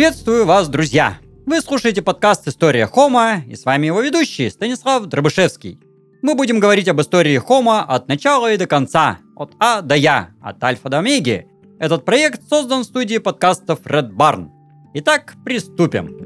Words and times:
Приветствую 0.00 0.46
вас, 0.46 0.66
друзья! 0.70 1.18
Вы 1.44 1.60
слушаете 1.60 2.00
подкаст 2.00 2.48
«История 2.48 2.86
Хома» 2.86 3.42
и 3.46 3.54
с 3.54 3.66
вами 3.66 3.88
его 3.88 4.00
ведущий 4.00 4.48
Станислав 4.48 5.04
Дробышевский. 5.04 5.78
Мы 6.22 6.34
будем 6.34 6.58
говорить 6.58 6.88
об 6.88 7.02
истории 7.02 7.36
Хома 7.36 7.84
от 7.84 8.08
начала 8.08 8.50
и 8.50 8.56
до 8.56 8.66
конца, 8.66 9.18
от 9.36 9.52
А 9.60 9.82
до 9.82 9.94
Я, 9.94 10.30
от 10.40 10.64
Альфа 10.64 10.88
до 10.88 11.00
Омеги. 11.00 11.48
Этот 11.78 12.06
проект 12.06 12.48
создан 12.48 12.80
в 12.80 12.84
студии 12.84 13.18
подкастов 13.18 13.80
Red 13.84 14.12
Barn. 14.12 14.48
Итак, 14.94 15.34
приступим. 15.44 16.16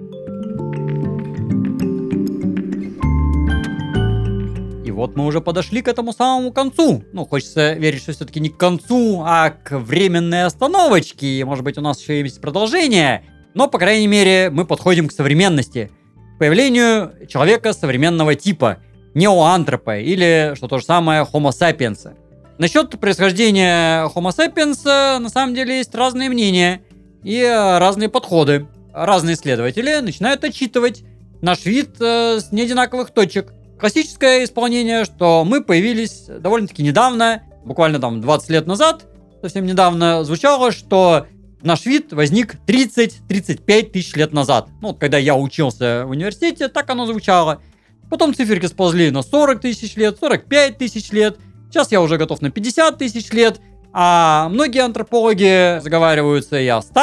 И 4.84 4.90
вот 4.92 5.16
мы 5.16 5.26
уже 5.26 5.40
подошли 5.40 5.82
к 5.82 5.88
этому 5.88 6.12
самому 6.12 6.52
концу. 6.52 7.02
Ну, 7.12 7.24
хочется 7.24 7.72
верить, 7.72 8.02
что 8.02 8.12
все-таки 8.12 8.38
не 8.38 8.50
к 8.50 8.56
концу, 8.56 9.24
а 9.26 9.50
к 9.50 9.76
временной 9.80 10.44
остановочке. 10.44 11.26
И, 11.26 11.42
может 11.42 11.64
быть, 11.64 11.76
у 11.76 11.80
нас 11.80 12.00
еще 12.00 12.20
есть 12.20 12.40
продолжение. 12.40 13.24
Но, 13.54 13.68
по 13.68 13.78
крайней 13.78 14.08
мере, 14.08 14.50
мы 14.50 14.64
подходим 14.64 15.08
к 15.08 15.12
современности. 15.12 15.90
К 16.36 16.38
появлению 16.40 17.12
человека 17.28 17.72
современного 17.72 18.34
типа, 18.34 18.78
неоантропа 19.14 19.98
или, 19.98 20.52
что 20.56 20.66
то 20.68 20.78
же 20.78 20.84
самое, 20.84 21.22
homo 21.22 21.50
sapiens. 21.50 22.16
Насчет 22.58 22.98
происхождения 22.98 24.06
homo 24.06 24.30
sapiens 24.30 25.18
на 25.18 25.28
самом 25.28 25.54
деле 25.54 25.78
есть 25.78 25.94
разные 25.94 26.28
мнения 26.28 26.82
и 27.22 27.42
разные 27.44 28.08
подходы. 28.08 28.66
Разные 28.92 29.34
исследователи 29.34 29.98
начинают 30.00 30.44
отчитывать 30.44 31.04
наш 31.40 31.64
вид 31.64 31.96
э, 32.00 32.38
с 32.40 32.52
неодинаковых 32.52 33.10
точек. 33.10 33.52
Классическое 33.78 34.44
исполнение, 34.44 35.04
что 35.04 35.44
мы 35.44 35.62
появились 35.62 36.26
довольно-таки 36.26 36.82
недавно, 36.82 37.42
буквально 37.64 37.98
там 37.98 38.20
20 38.20 38.50
лет 38.50 38.66
назад, 38.66 39.06
совсем 39.42 39.66
недавно 39.66 40.22
звучало, 40.24 40.70
что 40.70 41.26
наш 41.64 41.86
вид 41.86 42.12
возник 42.12 42.56
30-35 42.66 43.90
тысяч 43.90 44.14
лет 44.14 44.32
назад. 44.32 44.68
Ну, 44.80 44.88
вот 44.88 44.98
когда 44.98 45.18
я 45.18 45.34
учился 45.34 46.04
в 46.06 46.10
университете, 46.10 46.68
так 46.68 46.88
оно 46.90 47.06
звучало. 47.06 47.62
Потом 48.10 48.34
циферки 48.34 48.66
сползли 48.66 49.10
на 49.10 49.22
40 49.22 49.60
тысяч 49.60 49.96
лет, 49.96 50.18
45 50.20 50.78
тысяч 50.78 51.10
лет. 51.10 51.38
Сейчас 51.70 51.90
я 51.90 52.00
уже 52.00 52.18
готов 52.18 52.42
на 52.42 52.50
50 52.50 52.98
тысяч 52.98 53.30
лет. 53.32 53.60
А 53.92 54.48
многие 54.50 54.82
антропологи 54.84 55.80
заговариваются 55.80 56.60
и 56.60 56.66
о 56.66 56.82
100, 56.82 57.00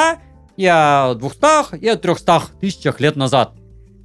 и 0.57 0.65
о 0.65 1.15
200, 1.15 1.77
и 1.77 1.87
о 1.87 1.95
300 1.95 2.41
тысячах 2.59 2.99
лет 2.99 3.15
назад. 3.15 3.53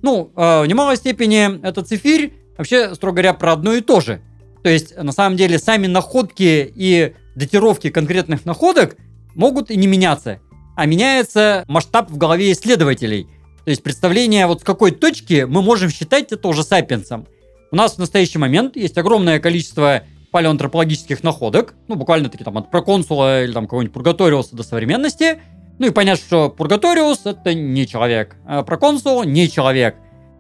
Ну, 0.03 0.31
э, 0.37 0.63
в 0.63 0.67
немалой 0.67 0.97
степени 0.97 1.61
это 1.67 1.83
цифирь 1.83 2.33
вообще, 2.57 2.95
строго 2.95 3.17
говоря, 3.17 3.35
про 3.35 3.53
одно 3.53 3.75
и 3.75 3.81
то 3.81 4.01
же. 4.01 4.23
То 4.63 4.71
есть, 4.71 4.97
на 4.97 5.13
самом 5.13 5.37
деле, 5.37 5.59
сами 5.59 5.87
находки 5.87 6.73
и 6.75 7.15
датировки 7.35 7.91
конкретных 7.91 8.45
находок 8.45 8.97
могут 9.35 9.71
и 9.71 9.77
не 9.77 9.87
меняться 9.87 10.41
а 10.77 10.87
меняется 10.87 11.65
масштаб 11.67 12.11
в 12.11 12.17
голове 12.17 12.53
исследователей. 12.53 13.27
То 13.65 13.71
есть 13.71 13.83
представление, 13.83 14.47
вот 14.47 14.61
с 14.61 14.65
какой 14.65 14.93
точки 14.93 15.45
мы 15.49 15.61
можем 15.61 15.91
считать 15.91 16.31
это 16.31 16.47
уже 16.47 16.63
сапиенсом. 16.63 17.27
У 17.73 17.77
нас 17.77 17.95
в 17.95 17.99
настоящий 17.99 18.39
момент 18.39 18.77
есть 18.77 18.97
огромное 18.97 19.41
количество 19.41 20.03
палеоантропологических 20.31 21.25
находок, 21.25 21.75
ну, 21.89 21.97
буквально 21.97 22.29
таки 22.29 22.45
там 22.45 22.59
от 22.59 22.71
проконсула 22.71 23.43
или 23.43 23.53
там 23.53 23.67
кого-нибудь 23.67 23.95
Пургаториуса 23.95 24.55
до 24.55 24.63
современности. 24.63 25.41
Ну 25.79 25.87
и 25.87 25.91
понятно, 25.91 26.25
что 26.25 26.49
Пургаториус 26.51 27.23
это 27.25 27.55
не 27.55 27.87
человек, 27.87 28.37
а 28.47 28.63
проконсул 28.63 29.25
не 29.25 29.51
человек. 29.51 29.97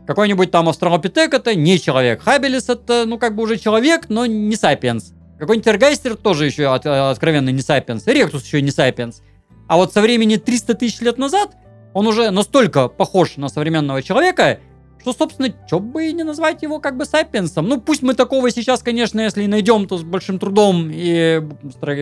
Какой-нибудь 0.06 0.50
там 0.50 0.68
Австралопитек 0.68 1.34
это 1.34 1.54
не 1.54 1.80
человек. 1.80 2.22
Хабилис 2.22 2.68
это, 2.68 3.04
ну, 3.06 3.18
как 3.18 3.34
бы 3.34 3.42
уже 3.42 3.56
человек, 3.58 4.08
но 4.08 4.24
не 4.24 4.54
сапиенс. 4.54 5.14
Какой-нибудь 5.38 5.66
Эргастер 5.66 6.14
тоже 6.14 6.46
еще 6.46 6.72
от, 6.72 6.86
откровенно 6.86 7.48
не 7.48 7.60
сапиенс. 7.60 8.06
Эректус 8.06 8.44
еще 8.44 8.62
не 8.62 8.70
сапиенс. 8.70 9.22
А 9.68 9.76
вот 9.76 9.92
со 9.92 10.00
времени 10.00 10.36
300 10.36 10.74
тысяч 10.74 11.00
лет 11.00 11.18
назад 11.18 11.56
он 11.92 12.06
уже 12.06 12.30
настолько 12.30 12.88
похож 12.88 13.36
на 13.36 13.48
современного 13.48 14.02
человека, 14.02 14.60
что, 15.00 15.12
собственно, 15.12 15.54
что 15.66 15.80
бы 15.80 16.08
и 16.08 16.12
не 16.12 16.24
назвать 16.24 16.62
его 16.62 16.80
как 16.80 16.96
бы 16.96 17.04
сапиенсом. 17.04 17.68
Ну, 17.68 17.80
пусть 17.80 18.02
мы 18.02 18.14
такого 18.14 18.50
сейчас, 18.50 18.82
конечно, 18.82 19.20
если 19.20 19.44
и 19.44 19.46
найдем, 19.46 19.86
то 19.86 19.98
с 19.98 20.02
большим 20.02 20.38
трудом 20.38 20.90
и 20.92 21.42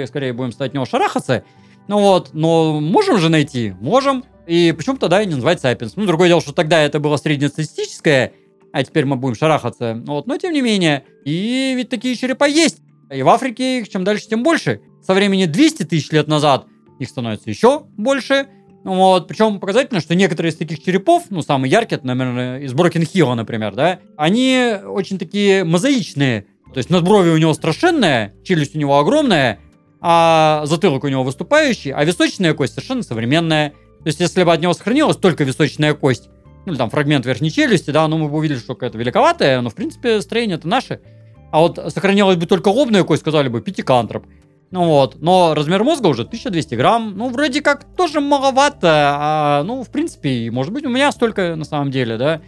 скорее, 0.07 0.33
будем 0.33 0.53
стать 0.53 0.75
него 0.75 0.85
шарахаться. 0.85 1.45
Ну 1.87 1.99
вот, 1.99 2.31
но 2.33 2.81
можем 2.81 3.19
же 3.19 3.29
найти? 3.29 3.75
Можем. 3.81 4.25
И 4.47 4.75
почему 4.77 4.97
тогда 4.97 5.23
и 5.23 5.27
не 5.27 5.35
называть 5.35 5.61
сапиенс? 5.61 5.97
Ну, 5.97 6.07
другое 6.07 6.29
дело, 6.29 6.41
что 6.41 6.53
тогда 6.53 6.81
это 6.81 6.99
было 6.99 7.17
среднестатистическое, 7.17 8.33
а 8.73 8.83
теперь 8.83 9.05
мы 9.05 9.17
будем 9.17 9.37
шарахаться. 9.37 10.03
Вот, 10.07 10.27
но 10.27 10.37
тем 10.39 10.53
не 10.53 10.63
менее. 10.63 11.05
И 11.25 11.75
ведь 11.77 11.91
такие 11.91 12.17
черепа 12.17 12.49
есть. 12.49 12.79
И 13.11 13.23
в 13.23 13.29
Африке 13.29 13.81
их 13.81 13.89
чем 13.89 14.03
дальше, 14.03 14.29
тем 14.29 14.43
больше. 14.43 14.81
Со 15.03 15.13
времени 15.15 15.45
200 15.45 15.85
тысяч 15.85 16.11
лет 16.11 16.27
назад 16.27 16.67
их 17.05 17.09
становится 17.11 17.49
еще 17.49 17.85
больше. 17.97 18.49
Вот, 18.85 19.29
причем 19.29 19.61
показательно, 19.61 20.01
что 20.01 20.15
некоторые 20.15 20.53
из 20.53 20.57
таких 20.57 20.83
черепов, 20.83 21.25
ну, 21.31 21.41
самый 21.41 21.71
яркий, 21.71 21.95
это, 21.95 22.07
наверное, 22.07 22.61
из 22.61 22.75
Брокенхилла, 22.75 23.35
например, 23.35 23.75
да, 23.75 24.01
они 24.19 24.75
очень 24.85 25.19
такие 25.19 25.65
мозаичные. 25.65 26.47
То 26.75 26.79
есть 26.79 26.91
надброви 26.91 27.31
у 27.31 27.39
него 27.39 27.55
страшенная, 27.55 28.35
челюсть 28.45 28.77
у 28.77 28.79
него 28.79 28.99
огромная, 28.99 29.61
а 30.01 30.65
затылок 30.67 31.05
у 31.05 31.09
него 31.09 31.25
выступающий, 31.25 31.93
а 31.93 32.05
височная 32.05 32.53
кость 32.53 32.75
совершенно 32.75 33.03
современная. 33.03 33.71
То 33.71 34.09
есть, 34.09 34.21
если 34.21 34.43
бы 34.45 34.53
от 34.53 34.61
него 34.61 34.75
сохранилась 34.75 35.17
только 35.17 35.45
височная 35.45 35.95
кость, 35.95 36.29
ну, 36.67 36.73
или 36.73 36.79
там 36.79 36.91
фрагмент 36.91 37.25
верхней 37.25 37.51
челюсти, 37.51 37.91
да, 37.91 38.07
ну, 38.07 38.19
мы 38.19 38.29
бы 38.29 38.37
увидели, 38.37 38.59
что 38.59 38.75
какая-то 38.75 38.99
великоватая, 38.99 39.63
но, 39.63 39.71
в 39.71 39.75
принципе, 39.75 40.21
строение 40.21 40.59
это 40.59 40.69
наше. 40.69 41.01
А 41.53 41.61
вот 41.61 41.79
сохранилась 41.89 42.37
бы 42.37 42.45
только 42.45 42.69
лобная 42.69 43.05
кость, 43.05 43.23
сказали 43.23 43.49
бы, 43.49 43.63
пятикантроп. 43.63 44.27
Ну 44.75 44.87
вот, 44.87 45.23
но 45.23 45.55
размер 45.55 45.85
мозга 45.85 46.09
уже 46.09 46.23
1200 46.23 46.75
грамм, 46.75 47.17
ну 47.17 47.29
вроде 47.29 47.63
как 47.63 47.85
тоже 47.97 48.21
маловато, 48.21 48.89
а, 48.91 49.63
ну 49.63 49.85
в 49.85 49.89
принципе, 49.89 50.51
может 50.51 50.73
быть 50.73 50.85
у 50.85 50.89
меня 50.89 51.13
столько 51.13 51.55
на 51.55 51.65
самом 51.65 51.93
деле, 51.93 52.17
да. 52.17 52.41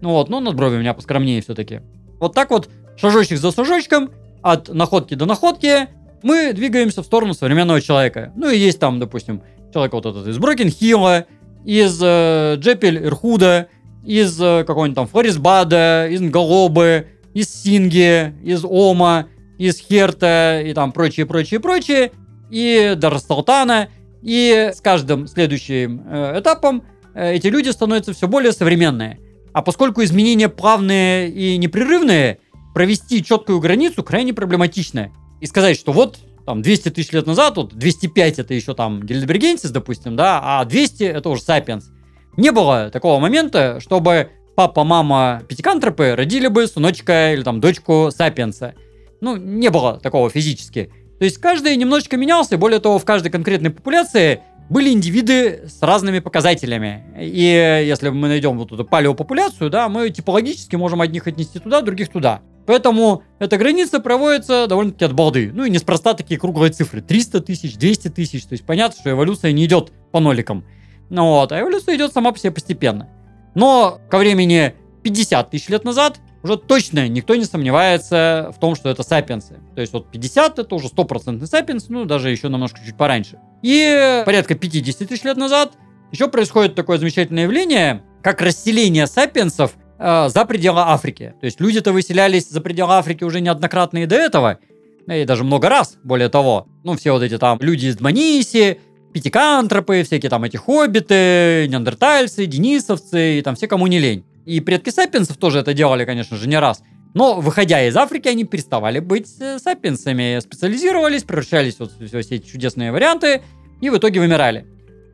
Ну 0.00 0.08
вот, 0.12 0.30
но 0.30 0.40
надброви 0.40 0.76
у 0.76 0.80
меня 0.80 0.94
поскромнее 0.94 1.42
все-таки. 1.42 1.82
Вот 2.20 2.32
так 2.32 2.48
вот, 2.52 2.70
шажочек 2.96 3.36
за 3.36 3.52
шажочком, 3.52 4.12
от 4.40 4.72
находки 4.72 5.12
до 5.12 5.26
находки, 5.26 5.88
мы 6.22 6.54
двигаемся 6.54 7.02
в 7.02 7.04
сторону 7.04 7.34
современного 7.34 7.82
человека. 7.82 8.32
Ну 8.34 8.48
и 8.48 8.56
есть 8.56 8.80
там, 8.80 8.98
допустим, 8.98 9.42
человек 9.70 9.92
вот 9.92 10.06
этот 10.06 10.26
из 10.26 10.38
Брокенхилла, 10.38 11.26
из 11.66 12.00
э, 12.02 12.54
Джепель 12.60 13.04
Ирхуда, 13.04 13.68
из 14.02 14.40
э, 14.40 14.64
какого-нибудь 14.66 14.96
там 14.96 15.06
Флорисбада, 15.06 16.08
из 16.08 16.22
Нголобы, 16.22 17.08
из 17.34 17.54
Синги, 17.54 18.32
из 18.42 18.64
Ома, 18.64 19.26
из 19.58 19.78
Херта 19.78 20.62
и 20.64 20.72
там 20.74 20.92
прочее, 20.92 21.26
прочее, 21.26 21.60
прочее, 21.60 22.12
и 22.50 22.94
до 22.96 23.10
Расталтана, 23.10 23.88
и 24.22 24.70
с 24.74 24.80
каждым 24.80 25.26
следующим 25.26 26.02
э, 26.06 26.40
этапом 26.40 26.84
э, 27.14 27.34
эти 27.34 27.48
люди 27.48 27.68
становятся 27.70 28.12
все 28.12 28.28
более 28.28 28.52
современные. 28.52 29.20
А 29.52 29.62
поскольку 29.62 30.02
изменения 30.02 30.48
плавные 30.48 31.30
и 31.30 31.56
непрерывные, 31.58 32.38
провести 32.74 33.22
четкую 33.22 33.60
границу 33.60 34.02
крайне 34.02 34.34
проблематично. 34.34 35.12
И 35.40 35.46
сказать, 35.46 35.78
что 35.78 35.92
вот 35.92 36.18
там 36.44 36.60
200 36.60 36.90
тысяч 36.90 37.12
лет 37.12 37.26
назад, 37.26 37.56
вот 37.56 37.74
205 37.74 38.38
это 38.40 38.54
еще 38.54 38.74
там 38.74 39.02
Гильдебергенсис, 39.02 39.70
допустим, 39.70 40.16
да, 40.16 40.40
а 40.42 40.64
200 40.64 41.04
это 41.04 41.28
уже 41.28 41.42
Сапиенс. 41.42 41.90
Не 42.36 42.50
было 42.50 42.90
такого 42.90 43.20
момента, 43.20 43.78
чтобы 43.80 44.30
папа, 44.56 44.84
мама 44.84 45.42
пятикантропы 45.48 46.14
родили 46.16 46.48
бы 46.48 46.66
сыночка 46.66 47.32
или 47.32 47.42
там 47.42 47.60
дочку 47.60 48.10
Сапиенса 48.10 48.74
ну, 49.24 49.36
не 49.36 49.70
было 49.70 49.98
такого 49.98 50.30
физически. 50.30 50.90
То 51.18 51.24
есть 51.24 51.38
каждый 51.38 51.76
немножечко 51.76 52.16
менялся, 52.16 52.58
более 52.58 52.80
того, 52.80 52.98
в 52.98 53.04
каждой 53.04 53.30
конкретной 53.30 53.70
популяции 53.70 54.42
были 54.68 54.90
индивиды 54.90 55.64
с 55.68 55.82
разными 55.82 56.20
показателями. 56.20 57.04
И 57.18 57.84
если 57.86 58.08
мы 58.10 58.28
найдем 58.28 58.58
вот 58.58 58.72
эту 58.72 58.84
палеопопуляцию, 58.84 59.70
да, 59.70 59.88
мы 59.88 60.10
типологически 60.10 60.76
можем 60.76 61.00
одних 61.00 61.26
отнести 61.26 61.58
туда, 61.58 61.82
других 61.82 62.08
туда. 62.08 62.42
Поэтому 62.66 63.22
эта 63.38 63.58
граница 63.58 64.00
проводится 64.00 64.66
довольно-таки 64.66 65.04
от 65.04 65.12
балды. 65.12 65.50
Ну 65.52 65.64
и 65.64 65.70
неспроста 65.70 66.14
такие 66.14 66.40
круглые 66.40 66.72
цифры. 66.72 67.02
300 67.02 67.40
тысяч, 67.40 67.76
200 67.76 68.08
тысяч. 68.08 68.44
То 68.44 68.52
есть 68.52 68.64
понятно, 68.64 68.98
что 68.98 69.10
эволюция 69.10 69.52
не 69.52 69.66
идет 69.66 69.92
по 70.12 70.20
ноликам. 70.20 70.64
Ну 71.10 71.26
вот, 71.26 71.52
а 71.52 71.60
эволюция 71.60 71.96
идет 71.96 72.12
сама 72.12 72.32
по 72.32 72.38
себе 72.38 72.52
постепенно. 72.52 73.10
Но 73.54 74.00
ко 74.10 74.16
времени 74.16 74.74
50 75.02 75.50
тысяч 75.50 75.68
лет 75.68 75.84
назад 75.84 76.18
уже 76.44 76.58
точно 76.58 77.08
никто 77.08 77.34
не 77.34 77.44
сомневается 77.44 78.52
в 78.54 78.60
том, 78.60 78.76
что 78.76 78.90
это 78.90 79.02
сапиенсы. 79.02 79.60
То 79.74 79.80
есть 79.80 79.94
вот 79.94 80.10
50 80.10 80.58
это 80.58 80.74
уже 80.74 80.88
стопроцентный 80.88 81.48
сапиенс, 81.48 81.88
ну 81.88 82.04
даже 82.04 82.30
еще 82.30 82.48
немножко 82.48 82.80
чуть 82.84 82.96
пораньше. 82.96 83.38
И 83.62 84.22
порядка 84.26 84.54
50 84.54 85.08
тысяч 85.08 85.24
лет 85.24 85.38
назад 85.38 85.72
еще 86.12 86.28
происходит 86.28 86.74
такое 86.74 86.98
замечательное 86.98 87.44
явление, 87.44 88.02
как 88.22 88.42
расселение 88.42 89.06
сапиенсов 89.06 89.72
э, 89.98 90.28
за 90.28 90.44
пределы 90.44 90.82
Африки. 90.82 91.34
То 91.40 91.46
есть 91.46 91.60
люди-то 91.60 91.92
выселялись 91.92 92.48
за 92.48 92.60
пределы 92.60 92.92
Африки 92.92 93.24
уже 93.24 93.40
неоднократно 93.40 94.02
и 94.02 94.06
до 94.06 94.16
этого, 94.16 94.58
и 95.06 95.24
даже 95.24 95.44
много 95.44 95.70
раз, 95.70 95.96
более 96.04 96.28
того. 96.28 96.68
Ну, 96.84 96.94
все 96.94 97.12
вот 97.12 97.22
эти 97.22 97.38
там 97.38 97.58
люди 97.62 97.86
из 97.86 97.96
Дманиси, 97.96 98.80
пятикантропы, 99.14 100.02
всякие 100.02 100.28
там 100.28 100.44
эти 100.44 100.58
хоббиты, 100.58 101.66
неандертальцы, 101.68 102.44
денисовцы 102.44 103.38
и 103.38 103.42
там 103.42 103.56
все, 103.56 103.66
кому 103.66 103.86
не 103.86 103.98
лень. 103.98 104.24
И 104.46 104.60
предки 104.60 104.90
сапиенсов 104.90 105.36
тоже 105.36 105.60
это 105.60 105.74
делали, 105.74 106.04
конечно 106.04 106.36
же, 106.36 106.48
не 106.48 106.58
раз. 106.58 106.82
Но, 107.14 107.40
выходя 107.40 107.86
из 107.86 107.96
Африки, 107.96 108.28
они 108.28 108.44
переставали 108.44 108.98
быть 108.98 109.28
э, 109.40 109.58
сапиенсами, 109.58 110.40
специализировались, 110.40 111.22
превращались 111.22 111.78
вот 111.78 111.92
в 111.92 112.06
все 112.06 112.18
эти 112.18 112.38
чудесные 112.38 112.90
варианты 112.90 113.42
и 113.80 113.88
в 113.88 113.96
итоге 113.96 114.20
вымирали. 114.20 114.66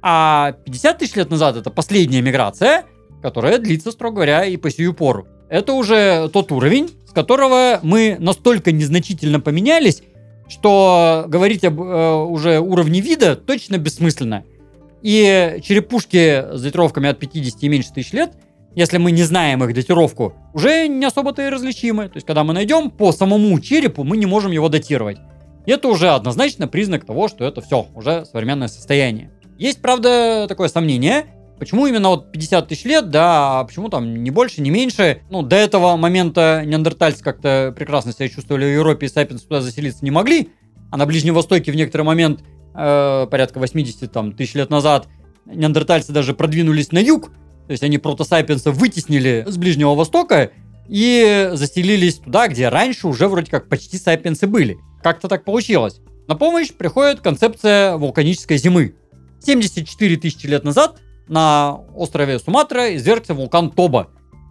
А 0.02 0.52
50 0.64 0.98
тысяч 0.98 1.14
лет 1.16 1.30
назад 1.30 1.56
это 1.56 1.70
последняя 1.70 2.22
миграция, 2.22 2.84
которая 3.22 3.58
длится, 3.58 3.92
строго 3.92 4.16
говоря, 4.16 4.46
и 4.46 4.56
по 4.56 4.70
сию 4.70 4.94
пору. 4.94 5.28
Это 5.50 5.74
уже 5.74 6.30
тот 6.32 6.50
уровень, 6.52 6.90
с 7.06 7.12
которого 7.12 7.80
мы 7.82 8.16
настолько 8.18 8.72
незначительно 8.72 9.40
поменялись, 9.40 10.02
что 10.48 11.24
говорить 11.28 11.64
об 11.64 11.80
э, 11.80 12.14
уже 12.24 12.60
уровне 12.60 13.00
вида 13.00 13.36
точно 13.36 13.76
бессмысленно. 13.76 14.44
И 15.02 15.58
черепушки 15.62 16.56
с 16.56 16.62
датировками 16.62 17.08
от 17.08 17.18
50 17.18 17.62
и 17.62 17.68
меньше 17.68 17.92
тысяч 17.92 18.12
лет, 18.12 18.32
если 18.74 18.98
мы 18.98 19.10
не 19.10 19.22
знаем 19.22 19.64
их 19.64 19.74
датировку, 19.74 20.34
уже 20.54 20.88
не 20.88 21.04
особо-то 21.04 21.46
и 21.46 21.50
различимы. 21.50 22.08
То 22.08 22.16
есть, 22.16 22.26
когда 22.26 22.44
мы 22.44 22.54
найдем 22.54 22.90
по 22.90 23.12
самому 23.12 23.58
черепу, 23.60 24.04
мы 24.04 24.16
не 24.16 24.26
можем 24.26 24.52
его 24.52 24.68
датировать. 24.68 25.18
И 25.66 25.70
это 25.70 25.88
уже 25.88 26.10
однозначно 26.10 26.68
признак 26.68 27.04
того, 27.04 27.28
что 27.28 27.44
это 27.44 27.60
все, 27.60 27.86
уже 27.94 28.24
современное 28.24 28.68
состояние. 28.68 29.30
Есть, 29.58 29.82
правда, 29.82 30.46
такое 30.48 30.68
сомнение, 30.68 31.26
Почему 31.60 31.86
именно 31.86 32.08
вот 32.08 32.32
50 32.32 32.68
тысяч 32.68 32.84
лет, 32.86 33.10
да, 33.10 33.60
а 33.60 33.64
почему 33.64 33.90
там 33.90 34.24
не 34.24 34.30
больше, 34.30 34.62
не 34.62 34.70
меньше? 34.70 35.20
Ну, 35.28 35.42
до 35.42 35.56
этого 35.56 35.94
момента 35.98 36.62
неандертальцы 36.64 37.22
как-то 37.22 37.74
прекрасно 37.76 38.14
себя 38.14 38.30
чувствовали 38.30 38.64
в 38.64 38.74
Европе, 38.74 39.04
и 39.04 39.08
сапиенсы 39.10 39.44
туда 39.44 39.60
заселиться 39.60 40.02
не 40.02 40.10
могли. 40.10 40.48
А 40.90 40.96
на 40.96 41.04
Ближнем 41.04 41.34
Востоке 41.34 41.70
в 41.70 41.76
некоторый 41.76 42.04
момент, 42.04 42.40
э, 42.74 43.26
порядка 43.30 43.58
80 43.58 44.10
там, 44.10 44.32
тысяч 44.32 44.54
лет 44.54 44.70
назад, 44.70 45.06
неандертальцы 45.44 46.12
даже 46.12 46.32
продвинулись 46.32 46.92
на 46.92 46.98
юг. 46.98 47.30
То 47.70 47.72
есть 47.72 47.84
они 47.84 47.98
протосапиенсов 47.98 48.74
вытеснили 48.74 49.44
с 49.46 49.56
Ближнего 49.56 49.94
Востока 49.94 50.50
и 50.88 51.50
заселились 51.52 52.16
туда, 52.16 52.48
где 52.48 52.68
раньше 52.68 53.06
уже 53.06 53.28
вроде 53.28 53.48
как 53.48 53.68
почти 53.68 53.96
сапиенсы 53.96 54.48
были. 54.48 54.78
Как-то 55.04 55.28
так 55.28 55.44
получилось. 55.44 56.00
На 56.26 56.34
помощь 56.34 56.72
приходит 56.72 57.20
концепция 57.20 57.96
вулканической 57.96 58.56
зимы. 58.56 58.96
74 59.46 60.16
тысячи 60.16 60.48
лет 60.48 60.64
назад 60.64 60.98
на 61.28 61.76
острове 61.94 62.40
Суматра 62.40 62.96
извергся 62.96 63.34
вулкан 63.34 63.70
Тоба. 63.70 64.08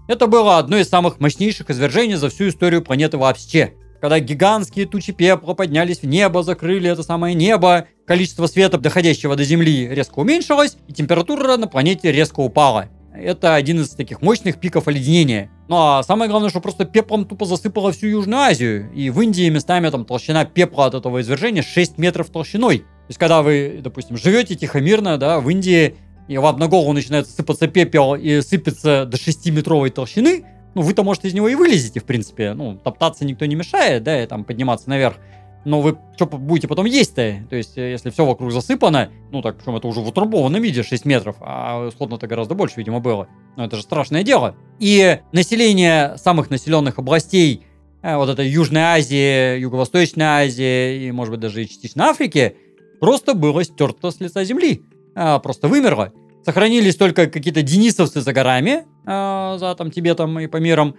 Это 0.08 0.28
было 0.28 0.58
одно 0.58 0.78
из 0.78 0.88
самых 0.88 1.20
мощнейших 1.20 1.70
извержений 1.72 2.16
за 2.16 2.30
всю 2.30 2.48
историю 2.48 2.82
планеты 2.82 3.18
вообще. 3.18 3.74
Когда 4.00 4.22
гигантские 4.22 4.86
тучи 4.86 5.12
пепла 5.12 5.56
поднялись 5.56 6.00
в 6.00 6.06
небо, 6.06 6.42
закрыли 6.42 6.90
это 6.90 7.04
самое 7.04 7.36
небо, 7.36 7.86
количество 8.08 8.48
света, 8.48 8.78
доходящего 8.78 9.36
до 9.36 9.44
Земли, 9.44 9.90
резко 9.90 10.20
уменьшилось, 10.20 10.78
и 10.88 10.94
температура 10.94 11.58
на 11.58 11.68
планете 11.68 12.14
резко 12.14 12.40
упала. 12.40 12.88
Это 13.22 13.56
один 13.56 13.82
из 13.82 13.90
таких 13.90 14.22
мощных 14.22 14.60
пиков 14.60 14.88
оледенения. 14.88 15.50
Ну 15.68 15.76
а 15.78 16.04
самое 16.04 16.30
главное, 16.30 16.50
что 16.50 16.62
просто 16.62 16.86
пеплом 16.86 17.26
тупо 17.26 17.46
засыпало 17.46 17.92
всю 17.92 18.08
Южную 18.08 18.40
Азию. 18.40 18.92
И 18.94 19.10
в 19.10 19.22
Индии 19.22 19.50
местами 19.50 19.90
там 19.90 20.06
толщина 20.06 20.46
пепла 20.46 20.88
от 20.88 20.96
этого 20.96 21.22
извержения 21.22 21.62
6 21.62 21.98
метров 21.98 22.30
толщиной. 22.30 22.80
То 22.80 22.86
есть, 23.10 23.20
когда 23.20 23.42
вы, 23.42 23.80
допустим, 23.82 24.18
живете 24.18 24.56
тихо 24.56 24.82
мирно, 24.82 25.18
да, 25.18 25.40
в 25.40 25.50
Индии 25.50 25.96
и 26.28 26.38
вам 26.38 26.60
на 26.60 26.68
голову 26.68 26.94
начинает 26.94 27.28
сыпаться 27.28 27.68
пепел 27.68 28.14
и 28.14 28.42
сыпется 28.42 29.06
до 29.06 29.18
6-метровой 29.18 29.90
толщины, 29.90 30.46
ну, 30.76 30.84
вы-то, 30.84 31.04
может, 31.04 31.26
из 31.26 31.34
него 31.34 31.50
и 31.50 31.56
вылезете, 31.56 32.00
в 32.00 32.04
принципе. 32.04 32.54
Ну, 32.54 32.76
топтаться 32.76 33.26
никто 33.26 33.46
не 33.46 33.56
мешает, 33.56 34.04
да, 34.04 34.22
и 34.24 34.28
там 34.28 34.44
подниматься 34.44 34.90
наверх. 34.90 35.18
Но 35.66 35.82
вы 35.82 35.98
что 36.16 36.26
будете 36.26 36.68
потом 36.68 36.86
есть-то? 36.86 37.46
То 37.50 37.56
есть, 37.56 37.78
э, 37.78 37.92
если 37.92 38.10
все 38.10 38.26
вокруг 38.26 38.52
засыпано, 38.52 39.12
ну, 39.32 39.42
так, 39.42 39.58
причем 39.58 39.76
это 39.76 39.88
уже 39.88 40.00
в 40.00 40.08
утрамбованном 40.08 40.62
виде 40.62 40.84
6 40.84 41.06
метров, 41.06 41.36
а 41.42 41.90
исходно-то 41.90 42.28
гораздо 42.28 42.56
больше, 42.56 42.76
видимо, 42.78 43.00
было. 43.00 43.28
Но 43.58 43.66
это 43.66 43.76
же 43.76 43.84
страшное 43.84 44.24
дело. 44.24 44.56
И 44.80 45.20
население 45.32 46.18
самых 46.18 46.50
населенных 46.50 46.98
областей 46.98 47.66
э, 48.02 48.16
вот 48.16 48.30
этой 48.30 48.48
Южной 48.48 48.84
Азии, 48.84 49.60
Юго-Восточной 49.60 50.26
Азии 50.26 51.08
и, 51.08 51.12
может 51.12 51.32
быть, 51.32 51.42
даже 51.42 51.64
и 51.64 51.68
частично 51.68 52.06
Африки, 52.06 52.56
просто 53.02 53.34
было 53.34 53.64
стерто 53.64 54.12
с 54.12 54.20
лица 54.20 54.44
земли 54.46 54.84
а, 55.16 55.40
просто 55.40 55.68
вымерла. 55.68 56.14
Сохранились 56.46 56.96
только 56.96 57.28
какие-то 57.28 57.62
денисовцы 57.62 58.22
за 58.22 58.32
горами, 58.32 58.86
за 59.06 59.76
там 59.78 59.92
Тибетом 59.92 60.40
и 60.40 60.48
Памиром, 60.48 60.96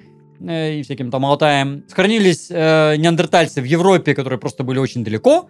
э, 0.46 0.78
и 0.78 0.82
всяким 0.82 1.10
там 1.10 1.24
Алтаем. 1.26 1.84
Сохранились 1.88 2.48
э, 2.50 2.96
неандертальцы 2.96 3.60
в 3.60 3.64
Европе, 3.64 4.14
которые 4.14 4.38
просто 4.38 4.64
были 4.64 4.78
очень 4.78 5.04
далеко. 5.04 5.48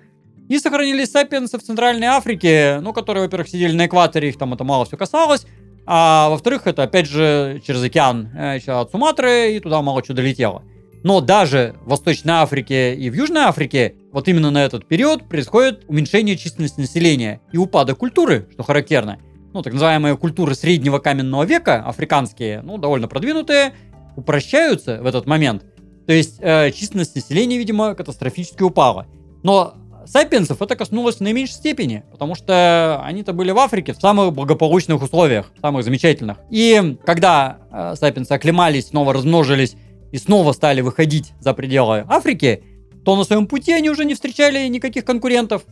И 0.49 0.59
сохранились 0.59 1.11
сапиенсы 1.13 1.59
в 1.59 1.63
Центральной 1.63 2.09
Африке, 2.09 2.81
ну, 2.83 2.93
которые, 2.93 3.25
во-первых, 3.25 3.49
сидели 3.49 3.73
на 3.73 3.87
экваторе, 3.87 4.31
их 4.31 4.39
там 4.39 4.53
это 4.53 4.65
мало 4.65 4.85
все 4.85 4.97
касалось. 4.97 5.47
А 5.87 6.29
во-вторых, 6.29 6.67
это 6.67 6.83
опять 6.83 7.07
же 7.07 7.61
через 7.67 7.83
океан, 7.83 8.31
э, 8.37 8.59
от 8.67 8.91
Суматры, 8.91 9.57
и 9.57 9.61
туда 9.61 9.81
мало 9.83 10.03
чего 10.03 10.15
долетело. 10.15 10.63
Но 11.03 11.21
даже 11.21 11.77
в 11.85 11.91
Восточной 11.91 12.35
Африке 12.35 12.95
и 12.95 13.09
в 13.11 13.15
Южной 13.15 13.43
Африке 13.43 13.95
вот 14.13 14.29
именно 14.29 14.51
на 14.51 14.65
этот 14.65 14.87
период 14.87 15.29
происходит 15.29 15.85
уменьшение 15.89 16.37
численности 16.37 16.81
населения 16.81 17.41
и 17.53 17.57
упадок 17.57 17.99
культуры, 17.99 18.49
что 18.53 18.63
характерно. 18.63 19.19
Ну, 19.53 19.63
так 19.63 19.73
называемые 19.73 20.17
культуры 20.17 20.55
среднего 20.55 20.99
каменного 20.99 21.45
века, 21.45 21.83
африканские, 21.85 22.61
ну, 22.63 22.79
довольно 22.79 23.09
продвинутые, 23.09 23.75
упрощаются 24.21 25.01
в 25.03 25.07
этот 25.07 25.27
момент. 25.27 25.65
То 26.07 26.13
есть 26.13 26.37
э, 26.41 26.71
численность 26.73 27.15
населения, 27.15 27.59
видимо, 27.59 27.95
катастрофически 27.95 28.63
упала. 28.63 29.07
Но 29.43 29.75
сапиенсов 30.07 30.61
это 30.63 30.77
коснулось 30.77 31.17
в 31.17 31.21
наименьшей 31.21 31.55
степени, 31.55 32.05
потому 32.11 32.35
что 32.35 33.01
они-то 33.05 33.33
были 33.33 33.51
в 33.51 33.59
Африке 33.59 33.93
в 33.93 34.01
самых 34.01 34.33
благополучных 34.33 35.03
условиях, 35.03 35.53
самых 35.61 35.85
замечательных. 35.85 36.39
И 36.51 36.97
когда 37.05 37.59
э, 37.71 37.95
сапиенсы 37.97 38.33
оклемались, 38.33 38.89
снова 38.89 39.13
размножились 39.13 39.77
и 40.13 40.19
снова 40.19 40.53
стали 40.53 40.81
выходить 40.81 41.33
за 41.41 41.55
пределы 41.55 42.05
Африки, 42.09 42.65
то 43.05 43.17
на 43.17 43.25
своем 43.25 43.47
пути 43.47 43.73
они 43.73 43.91
уже 43.91 44.05
не 44.05 44.15
встречали 44.15 44.67
никаких 44.69 45.05
конкурентов. 45.05 45.63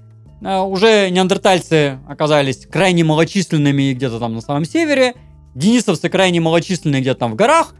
А, 0.45 0.63
уже 0.63 1.11
неандертальцы 1.11 1.99
оказались 2.09 2.67
крайне 2.67 3.05
малочисленными 3.05 3.93
где-то 3.93 4.19
там 4.19 4.35
на 4.35 4.41
самом 4.41 4.65
севере, 4.65 5.15
денисовцы 5.55 6.09
крайне 6.09 6.41
малочисленные 6.41 7.01
где-то 7.01 7.21
там 7.21 7.33
в 7.33 7.35
горах, 7.35 7.75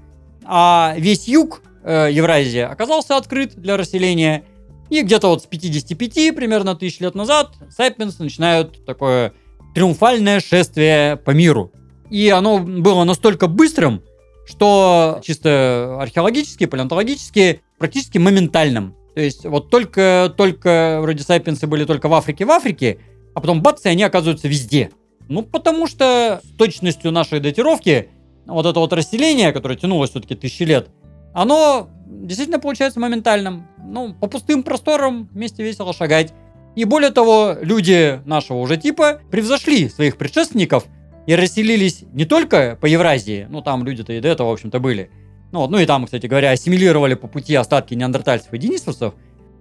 а 0.51 0.95
весь 0.97 1.29
юг 1.29 1.63
э, 1.85 2.09
Евразии 2.11 2.61
оказался 2.61 3.17
открыт 3.17 3.55
для 3.55 3.77
расселения. 3.77 4.45
И 4.89 5.03
где-то 5.03 5.29
вот 5.29 5.43
с 5.43 5.47
55 5.47 6.35
примерно 6.35 6.75
тысяч 6.75 7.01
лет 7.01 7.15
назад 7.15 7.53
Сапиенс 7.69 8.19
начинают 8.19 8.85
такое 8.87 9.35
триумфальное 9.75 10.41
шествие 10.41 11.17
по 11.17 11.33
миру. 11.33 11.71
И 12.09 12.31
оно 12.31 12.59
было 12.59 13.05
настолько 13.05 13.47
быстрым, 13.47 14.03
что 14.47 15.21
чисто 15.23 15.99
археологически, 16.01 16.65
палеонтологически, 16.65 17.61
практически 17.77 18.17
моментальным. 18.17 18.97
То 19.15 19.21
есть 19.21 19.45
вот 19.45 19.69
только, 19.69 20.33
только 20.35 21.01
вроде 21.03 21.23
сапиенсы 21.23 21.67
были 21.67 21.85
только 21.85 22.09
в 22.09 22.15
Африке, 22.15 22.47
в 22.47 22.51
Африке, 22.51 23.01
а 23.35 23.41
потом 23.41 23.61
бац, 23.61 23.85
и 23.85 23.91
они 23.91 24.03
оказываются 24.03 24.49
везде. 24.49 24.91
Ну, 25.29 25.43
потому 25.43 25.87
что 25.87 26.41
с 26.43 26.57
точностью 26.57 27.13
нашей 27.13 27.41
датировки 27.41 28.09
вот 28.55 28.67
это 28.67 28.81
вот 28.81 28.93
расселение, 28.93 29.53
которое 29.53 29.77
тянулось 29.77 30.11
все-таки 30.11 30.35
тысячи 30.35 30.65
лет, 30.65 30.89
оно 31.35 31.89
действительно 32.07 32.59
получается 32.59 32.99
моментальным. 32.99 33.69
Ну, 33.85 34.15
по 34.15 34.27
пустым 34.27 34.63
просторам 34.63 35.29
вместе 35.33 35.63
весело 35.63 35.93
шагать. 35.93 36.33
И 36.75 36.85
более 36.85 37.11
того, 37.11 37.55
люди 37.61 38.21
нашего 38.25 38.59
уже 38.59 38.77
типа 38.77 39.21
превзошли 39.31 39.89
своих 39.89 40.17
предшественников– 40.17 40.85
и 41.29 41.35
расселились 41.35 42.05
не 42.15 42.25
только 42.25 42.79
по 42.81 42.87
Евразии, 42.87 43.47
ну 43.51 43.61
там 43.61 43.85
люди-то 43.85 44.15
и 44.15 44.21
до 44.21 44.29
этого, 44.29 44.49
в 44.49 44.53
общем-то, 44.55 44.81
были, 44.81 45.11
ну, 45.53 45.69
ну 45.69 45.79
и 45.79 45.85
там, 45.85 46.07
кстати 46.07 46.25
говоря, 46.27 46.53
ассимилировали 46.53 47.13
по 47.13 47.29
пути 47.29 47.55
остатки 47.55 47.93
неандертальцев 47.93 48.51
и 48.55 48.57
денисовцев, 48.57 49.13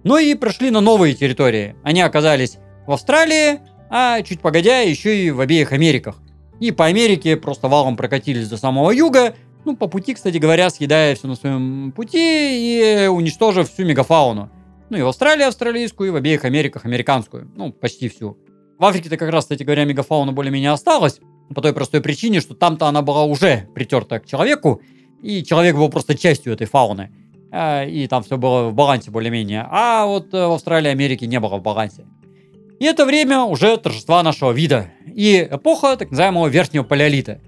но 0.02 0.18
и 0.18 0.34
прошли 0.34 0.70
на 0.70 0.80
новые 0.80 1.14
территории. 1.14 1.76
Они 1.82 2.00
оказались 2.00 2.56
в 2.86 2.92
Австралии, 2.92 3.60
а 3.90 4.22
чуть 4.22 4.40
погодя 4.40 4.80
еще 4.80 5.14
и 5.14 5.30
в 5.30 5.40
обеих 5.40 5.72
Америках. 5.72 6.16
И 6.60 6.70
по 6.72 6.86
Америке 6.86 7.36
просто 7.36 7.68
валом 7.68 7.96
прокатились 7.96 8.48
до 8.48 8.56
самого 8.56 8.90
юга, 8.90 9.34
ну, 9.64 9.76
по 9.76 9.86
пути, 9.86 10.14
кстати 10.14 10.38
говоря, 10.38 10.70
съедая 10.70 11.14
все 11.14 11.28
на 11.28 11.34
своем 11.34 11.92
пути 11.92 12.18
и 12.18 13.06
уничтожив 13.06 13.70
всю 13.70 13.84
мегафауну. 13.84 14.50
Ну, 14.88 14.96
и 14.96 15.02
в 15.02 15.08
Австралии 15.08 15.44
австралийскую, 15.44 16.08
и 16.08 16.10
в 16.10 16.16
обеих 16.16 16.44
Америках 16.44 16.86
американскую. 16.86 17.50
Ну, 17.54 17.72
почти 17.72 18.08
всю. 18.08 18.38
В 18.78 18.84
Африке-то 18.84 19.16
как 19.16 19.30
раз, 19.30 19.44
кстати 19.44 19.64
говоря, 19.64 19.84
мегафауна 19.84 20.32
более-менее 20.32 20.70
осталась. 20.70 21.20
По 21.54 21.60
той 21.60 21.72
простой 21.72 22.00
причине, 22.00 22.40
что 22.40 22.54
там-то 22.54 22.86
она 22.86 23.02
была 23.02 23.24
уже 23.24 23.68
притерта 23.74 24.20
к 24.20 24.26
человеку, 24.26 24.80
и 25.22 25.42
человек 25.42 25.76
был 25.76 25.88
просто 25.90 26.16
частью 26.16 26.52
этой 26.52 26.66
фауны. 26.66 27.10
А, 27.50 27.84
и 27.84 28.06
там 28.06 28.22
все 28.22 28.36
было 28.38 28.68
в 28.68 28.74
балансе 28.74 29.10
более-менее. 29.10 29.66
А 29.70 30.06
вот 30.06 30.32
э, 30.32 30.46
в 30.46 30.52
Австралии 30.52 30.88
и 30.88 30.92
Америке 30.92 31.26
не 31.26 31.40
было 31.40 31.56
в 31.56 31.62
балансе. 31.62 32.06
И 32.78 32.84
это 32.84 33.04
время 33.04 33.40
уже 33.40 33.76
торжества 33.76 34.22
нашего 34.22 34.52
вида. 34.52 34.90
И 35.06 35.48
эпоха 35.50 35.96
так 35.96 36.10
называемого 36.10 36.46
верхнего 36.46 36.84
палеолита. 36.84 37.40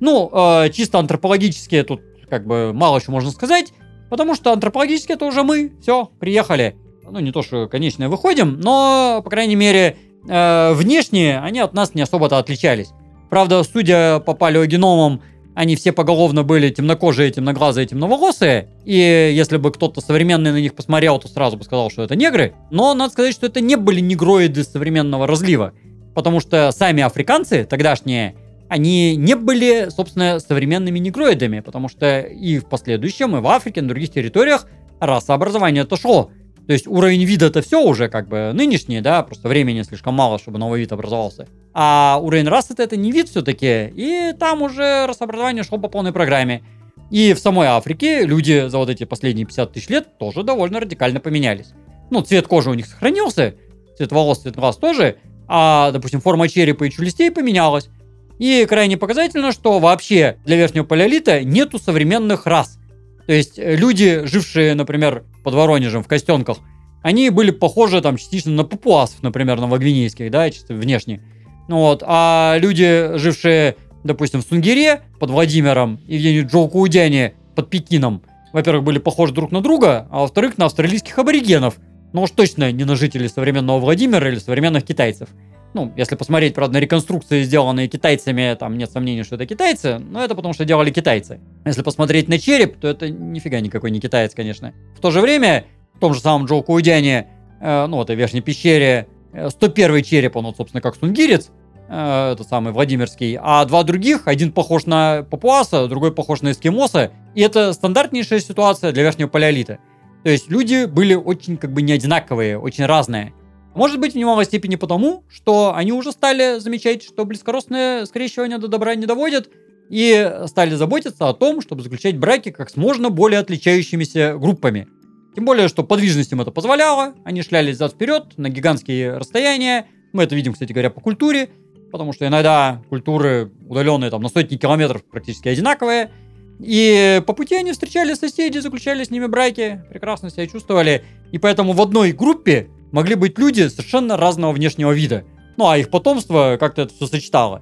Ну, 0.00 0.30
э, 0.32 0.70
чисто 0.70 0.98
антропологически 0.98 1.82
тут 1.82 2.02
как 2.28 2.46
бы 2.46 2.72
мало 2.72 3.00
что 3.00 3.12
можно 3.12 3.30
сказать, 3.30 3.72
потому 4.10 4.34
что 4.34 4.52
антропологически 4.52 5.12
это 5.12 5.24
уже 5.24 5.42
мы, 5.42 5.72
все, 5.80 6.10
приехали. 6.20 6.76
Ну, 7.08 7.20
не 7.20 7.32
то, 7.32 7.42
что 7.42 7.68
конечное 7.68 8.08
выходим, 8.08 8.60
но, 8.60 9.20
по 9.24 9.30
крайней 9.30 9.54
мере, 9.54 9.96
э, 10.28 10.72
внешне 10.74 11.38
они 11.38 11.60
от 11.60 11.72
нас 11.72 11.94
не 11.94 12.02
особо-то 12.02 12.38
отличались. 12.38 12.90
Правда, 13.30 13.62
судя 13.62 14.20
по 14.20 14.34
палеогеномам, 14.34 15.22
они 15.56 15.74
все 15.74 15.90
поголовно 15.90 16.42
были 16.42 16.68
темнокожие, 16.68 17.30
темноглазые, 17.30 17.86
темноволосые. 17.86 18.68
И 18.84 18.92
если 18.92 19.56
бы 19.56 19.72
кто-то 19.72 20.02
современный 20.02 20.52
на 20.52 20.60
них 20.60 20.74
посмотрел, 20.74 21.18
то 21.18 21.28
сразу 21.28 21.56
бы 21.56 21.64
сказал, 21.64 21.90
что 21.90 22.02
это 22.02 22.14
негры. 22.14 22.52
Но 22.70 22.92
надо 22.92 23.10
сказать, 23.10 23.32
что 23.32 23.46
это 23.46 23.62
не 23.62 23.76
были 23.76 24.00
негроиды 24.00 24.64
современного 24.64 25.26
разлива. 25.26 25.72
Потому 26.14 26.40
что 26.40 26.72
сами 26.72 27.02
африканцы 27.02 27.64
тогдашние, 27.64 28.36
они 28.68 29.16
не 29.16 29.34
были, 29.34 29.88
собственно, 29.88 30.40
современными 30.40 30.98
негроидами, 30.98 31.60
потому 31.60 31.88
что 31.88 32.20
и 32.20 32.58
в 32.58 32.66
последующем, 32.66 33.34
и 33.34 33.40
в 33.40 33.46
Африке, 33.46 33.80
и 33.80 33.82
на 33.82 33.88
других 33.88 34.10
территориях 34.10 34.66
расообразование 35.00 35.84
это 35.84 35.96
шло. 35.96 36.30
То 36.66 36.74
есть 36.74 36.86
уровень 36.86 37.24
вида 37.24 37.46
это 37.46 37.62
все 37.62 37.82
уже 37.82 38.08
как 38.08 38.28
бы 38.28 38.50
нынешний, 38.52 39.00
да, 39.00 39.22
просто 39.22 39.48
времени 39.48 39.80
слишком 39.82 40.12
мало, 40.12 40.38
чтобы 40.38 40.58
новый 40.58 40.80
вид 40.80 40.92
образовался. 40.92 41.48
А 41.78 42.18
уровень 42.22 42.48
расы 42.48 42.74
это 42.78 42.96
не 42.96 43.12
вид 43.12 43.28
все-таки, 43.28 43.92
и 43.94 44.32
там 44.40 44.62
уже 44.62 45.04
расообразование 45.06 45.62
шло 45.62 45.76
по 45.76 45.88
полной 45.88 46.10
программе. 46.10 46.62
И 47.10 47.34
в 47.34 47.38
самой 47.38 47.66
Африке 47.66 48.24
люди 48.24 48.66
за 48.68 48.78
вот 48.78 48.88
эти 48.88 49.04
последние 49.04 49.44
50 49.44 49.74
тысяч 49.74 49.90
лет 49.90 50.16
тоже 50.18 50.42
довольно 50.42 50.80
радикально 50.80 51.20
поменялись. 51.20 51.74
Ну, 52.10 52.22
цвет 52.22 52.46
кожи 52.46 52.70
у 52.70 52.74
них 52.74 52.86
сохранился, 52.86 53.56
цвет 53.94 54.10
волос, 54.10 54.38
цвет 54.38 54.56
глаз 54.56 54.78
тоже, 54.78 55.18
а, 55.48 55.90
допустим, 55.90 56.22
форма 56.22 56.48
черепа 56.48 56.84
и 56.84 56.90
челюстей 56.90 57.30
поменялась. 57.30 57.90
И 58.38 58.64
крайне 58.66 58.96
показательно, 58.96 59.52
что 59.52 59.78
вообще 59.78 60.38
для 60.46 60.56
верхнего 60.56 60.84
палеолита 60.84 61.44
нету 61.44 61.78
современных 61.78 62.46
рас. 62.46 62.78
То 63.26 63.34
есть 63.34 63.58
э, 63.58 63.76
люди, 63.76 64.22
жившие, 64.24 64.74
например, 64.74 65.24
под 65.44 65.52
Воронежем 65.52 66.02
в 66.02 66.08
Костенках, 66.08 66.56
они 67.02 67.28
были 67.28 67.50
похожи 67.50 68.00
там 68.00 68.16
частично 68.16 68.52
на 68.52 68.64
папуасов, 68.64 69.22
например, 69.22 69.60
новогвинейских, 69.60 70.30
да, 70.30 70.50
чисто 70.50 70.72
внешне. 70.72 71.20
Ну 71.68 71.78
вот, 71.78 72.02
а 72.06 72.56
люди, 72.60 73.16
жившие, 73.16 73.76
допустим, 74.04 74.40
в 74.40 74.44
Сунгире 74.44 75.02
под 75.18 75.30
Владимиром 75.30 76.00
и 76.06 76.18
где-нибудь 76.18 76.50
в 76.50 76.54
Джоукуудяне 76.54 77.34
под 77.54 77.70
Пекином, 77.70 78.22
во-первых, 78.52 78.84
были 78.84 78.98
похожи 78.98 79.32
друг 79.32 79.50
на 79.50 79.60
друга, 79.60 80.06
а 80.10 80.20
во-вторых, 80.20 80.58
на 80.58 80.66
австралийских 80.66 81.18
аборигенов. 81.18 81.76
Ну 82.12 82.22
уж 82.22 82.30
точно 82.30 82.72
не 82.72 82.84
на 82.84 82.96
жителей 82.96 83.28
современного 83.28 83.80
Владимира 83.80 84.28
или 84.28 84.38
современных 84.38 84.84
китайцев. 84.84 85.28
Ну, 85.74 85.92
если 85.94 86.14
посмотреть, 86.14 86.54
правда, 86.54 86.74
на 86.74 86.80
реконструкции, 86.80 87.42
сделанные 87.42 87.86
китайцами, 87.86 88.56
там 88.58 88.78
нет 88.78 88.90
сомнений, 88.90 89.24
что 89.24 89.34
это 89.34 89.44
китайцы, 89.44 89.98
но 89.98 90.24
это 90.24 90.34
потому, 90.34 90.54
что 90.54 90.64
делали 90.64 90.90
китайцы. 90.90 91.38
Если 91.66 91.82
посмотреть 91.82 92.28
на 92.28 92.38
череп, 92.38 92.78
то 92.78 92.88
это 92.88 93.10
нифига 93.10 93.60
никакой 93.60 93.90
не 93.90 94.00
китаец, 94.00 94.34
конечно. 94.34 94.72
В 94.96 95.00
то 95.00 95.10
же 95.10 95.20
время, 95.20 95.66
в 95.92 95.98
том 95.98 96.14
же 96.14 96.20
самом 96.20 96.46
Джоу 96.46 96.62
Куудяне, 96.62 97.26
э, 97.60 97.86
ну, 97.86 98.00
этой 98.00 98.16
верхней 98.16 98.40
пещере, 98.40 99.06
101 99.48 99.94
э, 99.94 100.02
череп, 100.02 100.36
он, 100.36 100.46
вот, 100.46 100.56
собственно, 100.56 100.80
как 100.80 100.96
сунгирец, 100.96 101.50
э, 101.88 102.32
этот 102.32 102.48
самый 102.48 102.72
Владимирский, 102.72 103.38
а 103.40 103.64
два 103.64 103.82
других, 103.82 104.26
один 104.26 104.52
похож 104.52 104.86
на 104.86 105.24
папуаса, 105.30 105.86
другой 105.88 106.12
похож 106.12 106.42
на 106.42 106.52
эскимоса, 106.52 107.12
и 107.34 107.42
это 107.42 107.72
стандартнейшая 107.72 108.40
ситуация 108.40 108.92
для 108.92 109.02
верхнего 109.02 109.28
палеолита. 109.28 109.78
То 110.24 110.30
есть 110.30 110.50
люди 110.50 110.86
были 110.86 111.14
очень 111.14 111.56
как 111.56 111.72
бы 111.72 111.82
не 111.82 111.92
одинаковые, 111.92 112.58
очень 112.58 112.86
разные. 112.86 113.32
Может 113.74 114.00
быть, 114.00 114.14
в 114.14 114.16
немалой 114.16 114.46
степени 114.46 114.76
потому, 114.76 115.22
что 115.28 115.74
они 115.76 115.92
уже 115.92 116.10
стали 116.10 116.58
замечать, 116.58 117.02
что 117.02 117.24
близкородственное 117.26 118.06
скрещивание 118.06 118.58
до 118.58 118.68
добра 118.68 118.94
не 118.94 119.06
доводит, 119.06 119.50
и 119.88 120.40
стали 120.46 120.74
заботиться 120.74 121.28
о 121.28 121.34
том, 121.34 121.60
чтобы 121.60 121.82
заключать 121.82 122.18
браки 122.18 122.50
как 122.50 122.70
с 122.70 122.76
можно 122.76 123.10
более 123.10 123.40
отличающимися 123.40 124.36
группами. 124.38 124.88
Тем 125.36 125.44
более, 125.44 125.68
что 125.68 125.84
подвижность 125.84 126.32
им 126.32 126.40
это 126.40 126.50
позволяло, 126.50 127.12
они 127.22 127.42
шлялись 127.42 127.76
зад-вперед 127.76 128.38
на 128.38 128.48
гигантские 128.48 129.18
расстояния. 129.18 129.86
Мы 130.14 130.22
это 130.22 130.34
видим, 130.34 130.54
кстати 130.54 130.72
говоря, 130.72 130.88
по 130.88 131.02
культуре, 131.02 131.50
потому 131.92 132.14
что 132.14 132.26
иногда 132.26 132.82
культуры 132.88 133.52
удаленные 133.68 134.10
там 134.10 134.22
на 134.22 134.30
сотни 134.30 134.56
километров 134.56 135.04
практически 135.04 135.48
одинаковые. 135.48 136.10
И 136.58 137.22
по 137.26 137.34
пути 137.34 137.54
они 137.54 137.72
встречали 137.72 138.14
соседей, 138.14 138.60
заключали 138.60 139.04
с 139.04 139.10
ними 139.10 139.26
браки, 139.26 139.82
прекрасно 139.90 140.30
себя 140.30 140.46
чувствовали. 140.46 141.04
И 141.32 141.36
поэтому 141.36 141.74
в 141.74 141.82
одной 141.82 142.12
группе 142.12 142.70
могли 142.90 143.14
быть 143.14 143.38
люди 143.38 143.68
совершенно 143.68 144.16
разного 144.16 144.52
внешнего 144.52 144.92
вида. 144.92 145.24
Ну, 145.58 145.68
а 145.68 145.76
их 145.76 145.90
потомство 145.90 146.56
как-то 146.58 146.80
это 146.80 146.94
все 146.94 147.06
сочетало. 147.08 147.60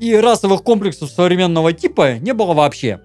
И 0.00 0.12
расовых 0.12 0.64
комплексов 0.64 1.08
современного 1.10 1.72
типа 1.72 2.18
не 2.18 2.34
было 2.34 2.52
вообще. 2.52 2.98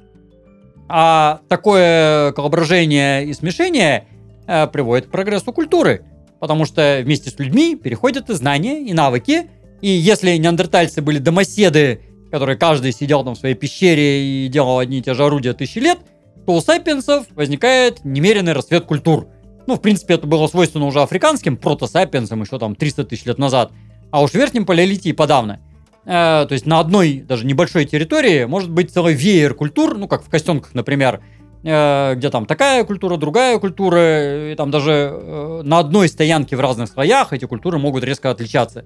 А 0.87 1.41
такое 1.47 2.31
коллаборажение 2.33 3.25
и 3.25 3.33
смешение 3.33 4.07
э, 4.47 4.67
приводит 4.67 5.07
к 5.07 5.11
прогрессу 5.11 5.51
культуры. 5.51 6.03
Потому 6.39 6.65
что 6.65 7.01
вместе 7.03 7.29
с 7.29 7.39
людьми 7.39 7.75
переходят 7.75 8.29
и 8.29 8.33
знания, 8.33 8.81
и 8.81 8.93
навыки. 8.93 9.49
И 9.81 9.89
если 9.89 10.35
неандертальцы 10.37 11.01
были 11.01 11.17
домоседы, 11.17 12.01
которые 12.31 12.57
каждый 12.57 12.91
сидел 12.91 13.23
там 13.23 13.35
в 13.35 13.37
своей 13.37 13.55
пещере 13.55 14.45
и 14.45 14.47
делал 14.47 14.79
одни 14.79 14.99
и 14.99 15.01
те 15.01 15.13
же 15.13 15.23
орудия 15.23 15.53
тысячи 15.53 15.79
лет, 15.79 15.99
то 16.45 16.53
у 16.53 16.61
сапиенсов 16.61 17.25
возникает 17.31 18.03
немеренный 18.05 18.53
расцвет 18.53 18.85
культур– 18.85 19.27
ну, 19.67 19.75
в 19.75 19.81
принципе, 19.81 20.15
это 20.15 20.27
было 20.27 20.47
свойственно 20.47 20.85
уже 20.85 21.01
африканским 21.01 21.57
протосапиенсам 21.57 22.41
еще 22.41 22.59
там 22.59 22.75
300 22.75 23.05
тысяч 23.05 23.25
лет 23.25 23.37
назад. 23.37 23.71
А 24.11 24.21
уж 24.21 24.31
в 24.31 24.35
верхнем 24.35 24.65
палеолите 24.65 25.13
подавно. 25.13 25.59
Э, 26.05 26.45
то 26.47 26.53
есть 26.53 26.65
на 26.65 26.79
одной 26.79 27.23
даже 27.27 27.45
небольшой 27.45 27.85
территории 27.85 28.45
может 28.45 28.69
быть 28.69 28.91
целый 28.91 29.13
веер 29.13 29.53
культур, 29.55 29.97
ну, 29.97 30.07
как 30.07 30.23
в 30.23 30.29
Костенках, 30.29 30.73
например, 30.73 31.21
э, 31.63 32.13
где 32.15 32.29
там 32.29 32.45
такая 32.45 32.83
культура, 32.83 33.17
другая 33.17 33.57
культура, 33.57 34.51
и 34.51 34.55
там 34.55 34.69
даже 34.69 34.91
э, 34.91 35.61
на 35.63 35.79
одной 35.79 36.07
стоянке 36.07 36.55
в 36.55 36.59
разных 36.59 36.89
слоях 36.89 37.33
эти 37.33 37.45
культуры 37.45 37.79
могут 37.79 38.03
резко 38.03 38.29
отличаться. 38.29 38.85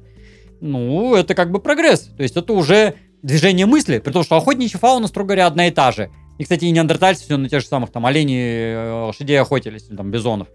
Ну, 0.61 1.15
это 1.15 1.35
как 1.35 1.51
бы 1.51 1.59
прогресс. 1.59 2.11
То 2.15 2.23
есть 2.23 2.37
это 2.37 2.53
уже 2.53 2.95
движение 3.21 3.65
мысли, 3.65 3.99
при 3.99 4.11
том, 4.11 4.23
что 4.23 4.37
охотничья 4.37 4.79
фауна, 4.79 5.07
строго 5.07 5.27
говоря, 5.27 5.47
одна 5.47 5.67
и 5.67 5.71
та 5.71 5.91
же. 5.91 6.09
И, 6.37 6.43
кстати, 6.43 6.65
и 6.65 6.71
неандертальцы 6.71 7.23
все 7.25 7.35
на 7.35 7.49
тех 7.49 7.59
же 7.59 7.67
самых 7.67 7.91
там 7.91 8.05
оленей, 8.05 9.05
лошадей 9.07 9.39
охотились, 9.41 9.83
там 9.83 10.09
бизонов. 10.09 10.47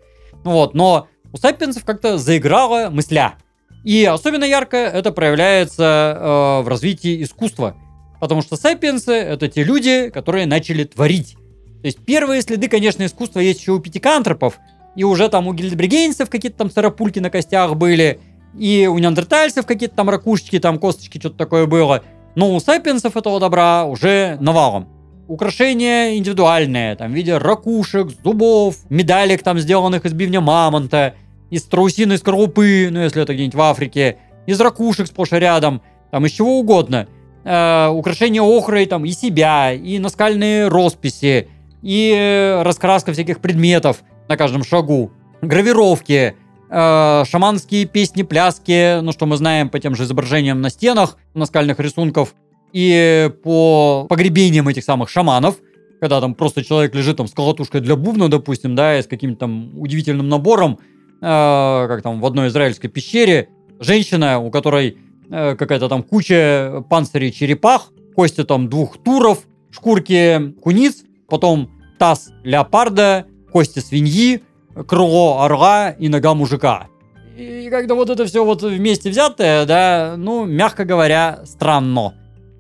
Вот, 0.44 0.75
но 0.75 1.09
у 1.33 1.37
сапиенсов 1.37 1.85
как-то 1.85 2.16
заиграла 2.16 2.88
мысля. 2.90 3.35
И 3.84 4.04
особенно 4.04 4.44
ярко 4.44 4.76
это 4.76 5.12
проявляется 5.12 6.18
э, 6.18 6.62
в 6.62 6.68
развитии 6.68 7.22
искусства. 7.22 7.76
Потому 8.18 8.42
что 8.42 8.56
сапиенсы— 8.56 9.12
это 9.12 9.48
те 9.48 9.62
люди, 9.62 10.10
которые 10.10 10.46
начали 10.46 10.84
творить. 10.84 11.36
То 11.82 11.86
есть 11.86 11.98
первые 11.98 12.40
следы, 12.40 12.68
конечно, 12.68 13.04
искусства 13.04 13.40
есть 13.40 13.60
еще 13.60 13.72
у 13.72 13.78
пятикантропов, 13.78 14.58
и 14.96 15.04
уже 15.04 15.28
там 15.28 15.46
у 15.46 15.52
гильдбригейнцев 15.52 16.30
какие-то 16.30 16.58
там 16.58 16.70
царапульки 16.70 17.18
на 17.18 17.28
костях 17.28 17.76
были, 17.76 18.20
и 18.58 18.88
у 18.90 18.96
неандертальцев 18.98 19.66
какие-то 19.66 19.94
там 19.94 20.08
ракушечки, 20.08 20.58
там 20.58 20.78
косточки, 20.78 21.18
что-то 21.18 21.36
такое 21.36 21.66
было. 21.66 22.02
Но 22.36 22.54
у 22.54 22.60
сапиенсов 22.60 23.16
этого 23.16 23.38
добра 23.38 23.84
уже 23.84 24.38
навалом 24.40 24.88
украшения 25.28 26.16
индивидуальные, 26.16 26.96
там, 26.96 27.12
в 27.12 27.14
виде 27.14 27.36
ракушек, 27.36 28.10
зубов, 28.22 28.76
медалек, 28.90 29.42
там, 29.42 29.58
сделанных 29.58 30.04
из 30.04 30.12
бивня 30.12 30.40
мамонта, 30.40 31.14
из 31.54 31.62
страусиной 31.62 32.18
скорлупы, 32.18 32.88
ну, 32.90 33.00
если 33.00 33.23
это 33.23 33.32
где-нибудь 33.32 33.54
в 33.54 33.61
Африке, 33.61 34.16
из 34.44 34.61
ракушек 34.61 35.06
сплошь 35.06 35.32
и 35.32 35.37
рядом, 35.37 35.82
там, 36.11 36.26
из 36.26 36.32
чего 36.32 36.58
угодно. 36.58 37.06
Э, 37.44 37.88
украшения 37.88 38.42
охрой, 38.42 38.87
там, 38.87 39.04
и 39.04 39.12
себя, 39.12 39.73
и 39.73 40.00
наскальные 40.00 40.66
росписи, 40.66 41.49
и 41.80 42.61
раскраска 42.64 43.12
всяких 43.12 43.38
предметов 43.38 44.02
на 44.28 44.37
каждом 44.37 44.64
шагу, 44.64 45.12
гравировки, 45.42 46.34
э, 46.70 47.25
шаманские 47.25 47.84
песни, 47.84 48.25
пляски, 48.25 49.00
ну, 49.00 49.12
что 49.12 49.26
мы 49.26 49.37
знаем 49.37 49.68
по 49.68 49.78
тем 49.78 49.94
же 49.94 50.02
изображениям 50.02 50.61
на 50.61 50.70
стенах, 50.70 51.18
наскальных 51.34 51.78
рисунков, 51.78 52.34
и 52.73 53.30
по 53.44 54.06
погребениям 54.08 54.66
этих 54.66 54.82
самых 54.82 55.08
шаманов, 55.08 55.58
когда 56.00 56.20
там 56.20 56.34
просто 56.34 56.64
человек 56.64 56.96
лежит 56.96 57.18
там 57.18 57.28
с 57.28 57.32
колотушкой 57.32 57.80
для 57.80 57.94
бубна, 57.94 58.28
допустим, 58.28 58.75
да, 58.75 58.99
и 58.99 59.02
с 59.02 59.06
каким-то 59.06 59.40
там 59.40 59.78
удивительным 59.78 60.28
набором, 60.28 60.80
э, 60.80 60.93
как 61.24 62.02
там 62.02 62.20
в 62.20 62.26
одной 62.26 62.48
израильской 62.48 62.90
пещере, 62.90 63.48
женщина, 63.80 64.38
у 64.38 64.50
которой 64.50 64.98
э, 65.30 65.56
какая-то 65.56 65.88
там 65.88 66.02
куча 66.02 66.84
панцирей 66.90 67.32
черепах, 67.32 67.92
кости 68.14 68.44
там 68.44 68.68
двух 68.68 68.98
туров, 68.98 69.44
шкурки 69.70 70.52
куниц, 70.62 71.04
потом 71.28 71.70
таз 71.98 72.30
леопарда, 72.42 73.26
кости 73.50 73.78
свиньи, 73.78 74.42
крыло 74.86 75.42
орла 75.42 75.90
и 75.90 76.08
нога 76.08 76.34
мужика. 76.34 76.88
И 77.36 77.68
когда 77.70 77.94
вот 77.94 78.10
это 78.10 78.26
все 78.26 78.44
вот 78.44 78.62
вместе 78.62 79.10
взятое, 79.10 79.66
да, 79.66 80.14
ну, 80.16 80.44
мягко 80.44 80.84
говоря, 80.84 81.40
странно 81.44 82.14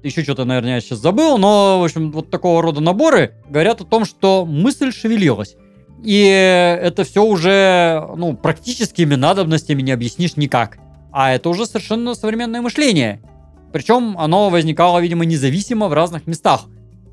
еще 0.04 0.22
что-то, 0.22 0.44
наверное, 0.44 0.74
я 0.74 0.80
сейчас 0.80 0.98
забыл, 0.98 1.38
но, 1.38 1.80
в 1.80 1.84
общем, 1.84 2.12
вот 2.12 2.30
такого 2.30 2.62
рода 2.62 2.80
наборы 2.80 3.34
говорят 3.48 3.80
о 3.80 3.84
том, 3.84 4.04
что 4.04 4.44
мысль 4.44 4.92
шевелилась. 4.92 5.56
И 6.04 6.22
это 6.22 7.04
все 7.04 7.24
уже, 7.24 8.06
ну, 8.16 8.34
практическими 8.34 9.14
надобностями 9.14 9.82
не 9.82 9.92
объяснишь 9.92 10.36
никак. 10.36 10.78
А 11.10 11.32
это 11.32 11.48
уже 11.48 11.66
совершенно 11.66 12.14
современное 12.14 12.60
мышление. 12.60 13.20
Причем 13.72 14.16
оно 14.18 14.50
возникало, 14.50 15.00
видимо, 15.00 15.24
независимо 15.24 15.88
в 15.88 15.92
разных 15.92 16.26
местах. 16.26 16.62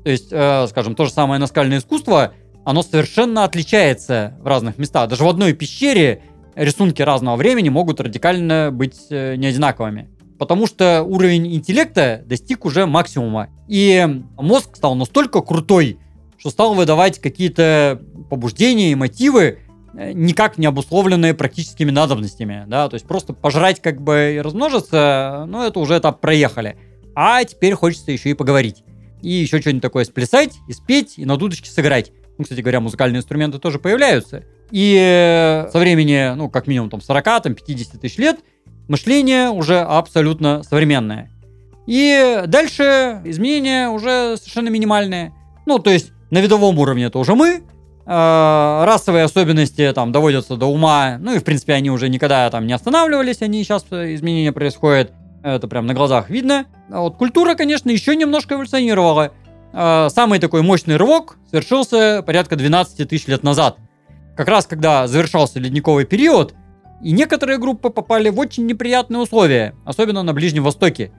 То 0.04 0.10
есть, 0.10 0.28
э, 0.30 0.66
скажем, 0.68 0.94
то 0.94 1.06
же 1.06 1.10
самое 1.10 1.40
наскальное 1.40 1.78
искусство, 1.78 2.34
оно 2.64 2.82
совершенно 2.82 3.44
отличается 3.44 4.34
в 4.40 4.46
разных 4.46 4.78
местах. 4.78 5.08
Даже 5.08 5.24
в 5.24 5.28
одной 5.28 5.54
пещере 5.54 6.22
рисунки 6.54 7.00
разного 7.02 7.36
времени 7.36 7.68
могут 7.68 8.00
радикально 8.00 8.70
быть 8.72 9.06
э, 9.10 9.36
не 9.36 9.46
одинаковыми 9.46 10.08
потому 10.42 10.66
что 10.66 11.04
уровень 11.04 11.54
интеллекта 11.54 12.24
достиг 12.26 12.64
уже 12.64 12.84
максимума. 12.84 13.48
И 13.68 14.04
мозг 14.36 14.74
стал 14.74 14.96
настолько 14.96 15.40
крутой, 15.40 16.00
что 16.36 16.50
стал 16.50 16.74
выдавать 16.74 17.20
какие-то 17.20 18.02
побуждения 18.32 18.92
и 18.92 18.94
мотивы, 18.94 19.58
э, 19.92 20.12
никак 20.12 20.56
не 20.56 20.64
обусловленные 20.64 21.34
практическими 21.34 21.90
надобностями, 21.90 22.64
да, 22.66 22.88
то 22.88 22.94
есть 22.94 23.06
просто 23.06 23.34
пожрать 23.34 23.82
как 23.82 24.00
бы 24.00 24.36
и 24.36 24.40
размножиться, 24.40 25.44
ну, 25.46 25.62
это 25.62 25.78
уже 25.78 25.98
этап 25.98 26.22
проехали. 26.22 26.78
А 27.14 27.44
теперь 27.44 27.74
хочется 27.74 28.10
еще 28.10 28.30
и 28.30 28.34
поговорить. 28.34 28.84
И 29.20 29.28
еще 29.28 29.60
что-нибудь 29.60 29.82
такое 29.82 30.06
сплясать, 30.06 30.54
и 30.66 30.72
спеть, 30.72 31.18
и 31.18 31.26
на 31.26 31.36
дудочке 31.36 31.68
сыграть. 31.68 32.10
Ну, 32.38 32.44
кстати 32.44 32.62
говоря, 32.62 32.80
музыкальные 32.80 33.18
инструменты 33.18 33.58
тоже 33.58 33.78
появляются. 33.78 34.44
И 34.70 34.96
э, 34.98 35.68
со 35.70 35.78
времени, 35.78 36.34
ну, 36.34 36.48
как 36.48 36.66
минимум 36.68 36.88
там 36.88 37.02
40, 37.02 37.42
там 37.42 37.54
50 37.54 38.00
тысяч 38.00 38.16
лет, 38.16 38.40
мышление 38.88 39.50
уже 39.50 39.78
абсолютно 39.78 40.62
современное. 40.62 41.30
И 41.86 42.44
дальше 42.46 43.20
изменения 43.26 43.90
уже 43.90 44.38
совершенно 44.38 44.70
минимальные. 44.70 45.34
Ну, 45.66 45.78
то 45.78 45.90
есть 45.90 46.12
на 46.30 46.38
видовом 46.38 46.78
уровне 46.78 47.04
это 47.04 47.18
уже 47.18 47.34
мы, 47.34 47.62
расовые 48.04 49.24
особенности 49.24 49.92
там 49.94 50.10
доводятся 50.10 50.56
до 50.56 50.66
ума, 50.66 51.18
ну 51.20 51.34
и 51.34 51.38
в 51.38 51.44
принципе 51.44 51.74
они 51.74 51.90
уже 51.90 52.08
никогда 52.08 52.50
там 52.50 52.66
не 52.66 52.72
останавливались, 52.72 53.42
они 53.42 53.62
сейчас 53.62 53.84
э, 53.90 54.14
изменения 54.14 54.52
происходят, 54.52 55.12
это 55.42 55.68
прям 55.68 55.86
на 55.86 55.94
глазах 55.94 56.28
видно. 56.28 56.66
А 56.90 57.00
вот 57.00 57.16
культура, 57.16 57.54
конечно, 57.54 57.90
еще 57.90 58.16
немножко 58.16 58.54
эволюционировала. 58.54 59.32
Э, 59.72 60.08
самый 60.10 60.40
такой 60.40 60.62
мощный 60.62 60.96
рывок 60.96 61.38
совершился 61.50 62.22
порядка 62.26 62.56
12 62.56 63.08
тысяч 63.08 63.28
лет 63.28 63.42
назад. 63.42 63.76
Как 64.36 64.48
раз 64.48 64.66
когда 64.66 65.06
завершался 65.06 65.60
ледниковый 65.60 66.04
период, 66.04 66.54
и 67.02 67.12
некоторые 67.12 67.58
группы 67.58 67.90
попали 67.90 68.30
в 68.30 68.38
очень 68.38 68.66
неприятные 68.66 69.20
условия, 69.20 69.74
особенно 69.84 70.22
на 70.22 70.32
Ближнем 70.32 70.64
Востоке 70.64 71.12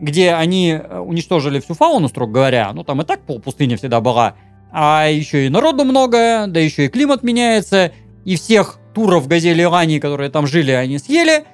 где 0.00 0.32
они 0.32 0.72
э, 0.72 0.98
уничтожили 0.98 1.60
всю 1.60 1.74
фауну, 1.74 2.08
строго 2.08 2.32
говоря. 2.32 2.72
Ну, 2.72 2.82
там 2.84 3.02
и 3.02 3.04
так 3.04 3.20
полпустыня 3.20 3.76
всегда 3.76 4.00
была. 4.00 4.34
А 4.72 5.06
еще 5.08 5.46
и 5.46 5.48
народу 5.48 5.84
много, 5.84 6.46
да 6.46 6.60
еще 6.60 6.86
и 6.86 6.88
климат 6.88 7.22
меняется. 7.22 7.92
И 8.24 8.36
всех 8.36 8.78
туров 8.94 9.26
газели 9.26 9.62
Ирании, 9.62 9.98
которые 9.98 10.30
там 10.30 10.46
жили, 10.46 10.70
они 10.70 10.98
съели. 10.98 11.44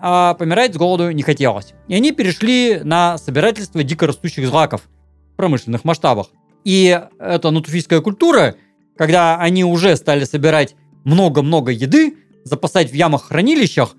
А 0.00 0.34
помирать 0.34 0.74
с 0.74 0.76
голоду 0.76 1.10
не 1.12 1.22
хотелось. 1.22 1.74
И 1.88 1.94
они 1.94 2.12
перешли 2.12 2.80
на 2.82 3.18
собирательство 3.18 3.82
дикорастущих 3.82 4.46
злаков 4.46 4.82
в 5.32 5.36
промышленных 5.36 5.84
масштабах. 5.84 6.28
И 6.64 7.00
эта 7.18 7.50
натуфийская 7.50 8.00
культура, 8.00 8.56
когда 8.96 9.38
они 9.38 9.64
уже 9.64 9.96
стали 9.96 10.24
собирать 10.24 10.74
много-много 11.04 11.70
еды, 11.70 12.16
запасать 12.44 12.90
в 12.90 12.94
ямах-хранилищах, 12.94 13.94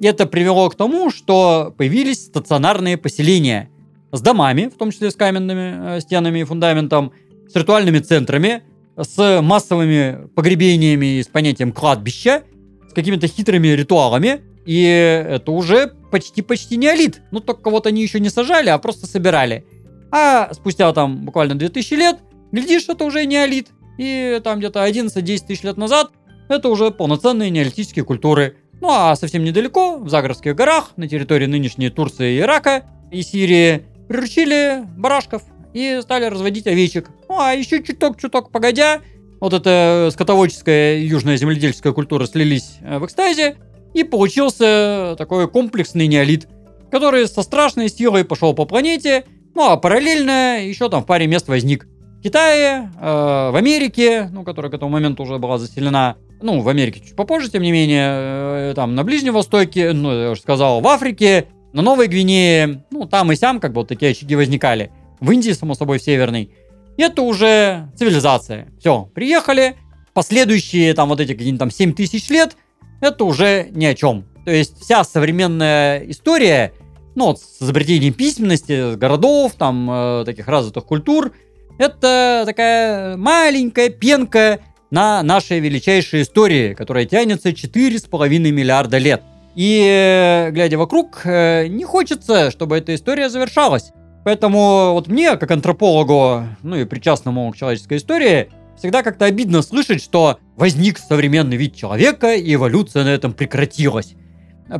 это 0.00 0.26
привело 0.26 0.68
к 0.70 0.74
тому, 0.74 1.10
что 1.10 1.72
появились 1.76 2.24
стационарные 2.26 2.96
поселения 2.96 3.70
с 4.12 4.20
домами, 4.20 4.70
в 4.72 4.76
том 4.76 4.90
числе 4.90 5.10
с 5.10 5.16
каменными 5.16 5.96
э, 5.96 6.00
стенами 6.00 6.40
и 6.40 6.44
фундаментом, 6.44 7.12
с 7.48 7.56
ритуальными 7.56 7.98
центрами, 7.98 8.62
с 8.96 9.40
массовыми 9.42 10.28
погребениями 10.34 11.18
и 11.18 11.22
с 11.22 11.26
понятием 11.26 11.72
кладбища, 11.72 12.42
с 12.88 12.92
какими-то 12.92 13.26
хитрыми 13.26 13.68
ритуалами. 13.68 14.40
И 14.66 14.82
это 14.82 15.52
уже 15.52 15.92
почти-почти 16.10 16.76
неолит. 16.76 17.22
Ну, 17.30 17.40
только 17.40 17.62
кого-то 17.62 17.90
они 17.90 18.02
еще 18.02 18.20
не 18.20 18.30
сажали, 18.30 18.70
а 18.70 18.78
просто 18.78 19.06
собирали. 19.06 19.66
А 20.10 20.52
спустя 20.54 20.92
там 20.92 21.24
буквально 21.24 21.54
2000 21.56 21.94
лет, 21.94 22.18
глядишь, 22.52 22.88
это 22.88 23.04
уже 23.04 23.26
неолит. 23.26 23.68
И 23.98 24.40
там 24.42 24.58
где-то 24.58 24.86
11-10 24.86 25.46
тысяч 25.46 25.62
лет 25.62 25.76
назад 25.76 26.12
это 26.48 26.68
уже 26.68 26.90
полноценные 26.90 27.50
неолитические 27.50 28.04
культуры. 28.04 28.56
Ну 28.80 28.88
а 28.90 29.14
совсем 29.16 29.44
недалеко, 29.44 29.98
в 29.98 30.08
Загорских 30.08 30.54
горах, 30.54 30.92
на 30.96 31.08
территории 31.08 31.46
нынешней 31.46 31.90
Турции, 31.90 32.38
Ирака 32.38 32.84
и 33.10 33.22
Сирии, 33.22 33.84
приручили 34.08 34.84
барашков 34.96 35.42
и 35.74 35.98
стали 36.00 36.24
разводить 36.24 36.66
овечек. 36.66 37.10
Ну 37.28 37.38
а 37.38 37.52
еще 37.52 37.82
чуток-чуток 37.82 38.50
погодя, 38.50 39.02
вот 39.40 39.52
эта 39.52 40.08
скотоводческая 40.12 41.00
южная 41.00 41.36
земледельческая 41.36 41.92
культура 41.92 42.26
слились 42.26 42.76
э, 42.80 42.98
в 42.98 43.04
экстазе, 43.04 43.56
и 43.92 44.02
получился 44.04 45.14
такой 45.18 45.48
комплексный 45.48 46.06
неолит, 46.06 46.48
который 46.90 47.26
со 47.26 47.42
страшной 47.42 47.88
силой 47.88 48.24
пошел 48.24 48.54
по 48.54 48.64
планете, 48.64 49.24
ну 49.54 49.68
а 49.68 49.76
параллельно 49.76 50.64
еще 50.64 50.88
там 50.88 51.02
в 51.02 51.06
паре 51.06 51.26
мест 51.26 51.48
возник. 51.48 51.86
В 52.18 52.22
Китае, 52.22 52.90
э, 52.98 53.50
в 53.50 53.56
Америке, 53.56 54.30
ну, 54.32 54.44
которая 54.44 54.70
к 54.70 54.74
этому 54.74 54.92
моменту 54.92 55.24
уже 55.24 55.38
была 55.38 55.58
заселена, 55.58 56.16
ну, 56.40 56.60
в 56.60 56.68
Америке 56.68 57.00
чуть 57.00 57.16
попозже, 57.16 57.50
тем 57.50 57.62
не 57.62 57.72
менее, 57.72 58.06
э, 58.08 58.72
там, 58.74 58.94
на 58.94 59.04
Ближнем 59.04 59.34
Востоке, 59.34 59.92
ну, 59.92 60.10
я 60.10 60.30
уже 60.30 60.40
сказал, 60.40 60.80
в 60.80 60.88
Африке, 60.88 61.48
на 61.72 61.82
Новой 61.82 62.06
Гвинее, 62.06 62.84
ну, 62.90 63.06
там 63.06 63.30
и 63.32 63.36
сям, 63.36 63.60
как 63.60 63.72
бы, 63.72 63.82
вот 63.82 63.88
такие 63.88 64.12
очаги 64.12 64.36
возникали. 64.36 64.90
В 65.24 65.30
Индии, 65.32 65.52
само 65.52 65.74
собой, 65.74 65.98
в 65.98 66.02
Северной. 66.02 66.50
Это 66.98 67.22
уже 67.22 67.88
цивилизация. 67.96 68.68
Все, 68.78 69.10
приехали. 69.14 69.76
Последующие, 70.12 70.92
там, 70.92 71.08
вот 71.08 71.18
эти 71.18 71.32
какие-нибудь 71.32 71.58
там 71.58 71.70
7 71.70 71.94
тысяч 71.94 72.28
лет, 72.28 72.56
это 73.00 73.24
уже 73.24 73.68
ни 73.70 73.86
о 73.86 73.94
чем. 73.94 74.26
То 74.44 74.50
есть 74.50 74.78
вся 74.80 75.02
современная 75.02 76.00
история, 76.10 76.74
ну, 77.14 77.26
вот 77.28 77.40
с 77.40 77.62
изобретением 77.62 78.12
письменности, 78.12 78.96
городов, 78.96 79.54
там, 79.56 79.90
э, 79.90 80.24
таких 80.26 80.46
развитых 80.46 80.84
культур, 80.84 81.32
это 81.78 82.42
такая 82.44 83.16
маленькая 83.16 83.88
пенка 83.88 84.60
на 84.90 85.22
нашей 85.22 85.58
величайшей 85.58 86.22
истории, 86.22 86.74
которая 86.74 87.06
тянется 87.06 87.54
4,5 87.54 88.52
миллиарда 88.52 88.98
лет. 88.98 89.22
И, 89.56 89.82
э, 89.88 90.50
глядя 90.50 90.76
вокруг, 90.76 91.22
э, 91.24 91.66
не 91.68 91.84
хочется, 91.84 92.50
чтобы 92.50 92.76
эта 92.76 92.94
история 92.94 93.30
завершалась. 93.30 93.92
Поэтому 94.24 94.94
вот 94.94 95.06
мне, 95.06 95.36
как 95.36 95.50
антропологу, 95.50 96.44
ну 96.62 96.76
и 96.76 96.84
причастному 96.86 97.50
к 97.52 97.56
человеческой 97.56 97.98
истории, 97.98 98.50
всегда 98.76 99.02
как-то 99.02 99.26
обидно 99.26 99.60
слышать, 99.60 100.02
что 100.02 100.38
возник 100.56 100.98
современный 100.98 101.56
вид 101.56 101.76
человека, 101.76 102.34
и 102.34 102.54
эволюция 102.54 103.04
на 103.04 103.08
этом 103.08 103.34
прекратилась. 103.34 104.14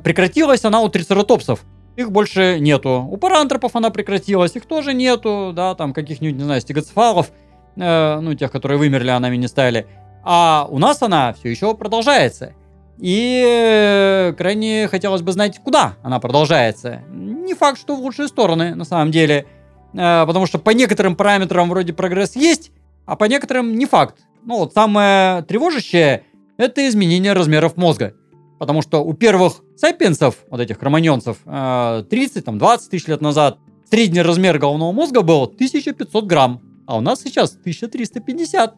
Прекратилась 0.03 0.65
она 0.65 0.81
у 0.81 0.89
трицератопсов. 0.89 1.61
Их 1.97 2.11
больше 2.11 2.59
нету. 2.59 3.07
У 3.09 3.17
парантропов 3.19 3.77
она 3.77 3.91
прекратилась, 3.91 4.57
их 4.57 4.65
тоже 4.67 4.95
нету, 4.95 5.53
да, 5.55 5.75
там 5.75 5.93
каких-нибудь, 5.93 6.37
не 6.37 6.45
знаю, 6.45 6.61
стегоцефалов, 6.61 7.31
э, 7.77 8.21
ну, 8.21 8.35
тех, 8.35 8.51
которые 8.51 8.79
вымерли, 8.79 9.11
а 9.11 9.21
нами 9.21 9.37
не 9.37 9.47
стали. 9.47 9.87
А 10.25 10.67
у 10.71 10.79
нас 10.79 11.03
она 11.03 11.35
все 11.35 11.51
еще 11.51 11.75
продолжается. 11.77 12.55
И 12.99 13.43
э, 13.45 14.33
крайне 14.35 14.89
хотелось 14.89 15.23
бы 15.23 15.33
знать, 15.33 15.59
куда 15.59 15.95
она 16.03 16.21
продолжается. 16.21 17.03
Не 17.11 17.55
факт, 17.55 17.79
что 17.79 17.97
в 17.97 18.01
лучшие 18.01 18.29
стороны, 18.29 18.75
на 18.75 18.85
самом 18.85 19.11
деле. 19.11 19.47
Э, 19.95 20.25
потому 20.27 20.47
что 20.47 20.59
по 20.59 20.71
некоторым 20.71 21.17
параметрам 21.17 21.69
вроде 21.69 21.93
прогресс 21.93 22.37
есть, 22.37 22.71
а 23.07 23.17
по 23.17 23.25
некоторым 23.25 23.77
не 23.77 23.87
факт. 23.87 24.19
Ну 24.45 24.59
вот 24.59 24.75
самое 24.75 25.43
тревожащее– 25.43 26.25
это 26.57 26.87
изменение 26.89 27.33
размеров 27.33 27.77
мозга. 27.77 28.15
Потому 28.59 28.83
что 28.83 29.05
у 29.05 29.13
первых 29.15 29.63
сапиенсов, 29.77 30.37
вот 30.49 30.61
этих 30.61 30.79
кроманьонцев, 30.79 31.39
30-20 31.45 32.05
э, 32.07 32.91
тысяч 32.91 33.09
лет 33.09 33.21
назад, 33.21 33.59
средний 33.91 34.23
размер 34.23 34.59
головного 34.59 34.93
мозга 34.93 35.23
был 35.23 35.45
1500 35.45 36.25
грамм, 36.25 36.63
а 36.87 36.97
у 36.97 37.01
нас 37.01 37.21
сейчас 37.23 37.53
1350. 37.57 38.75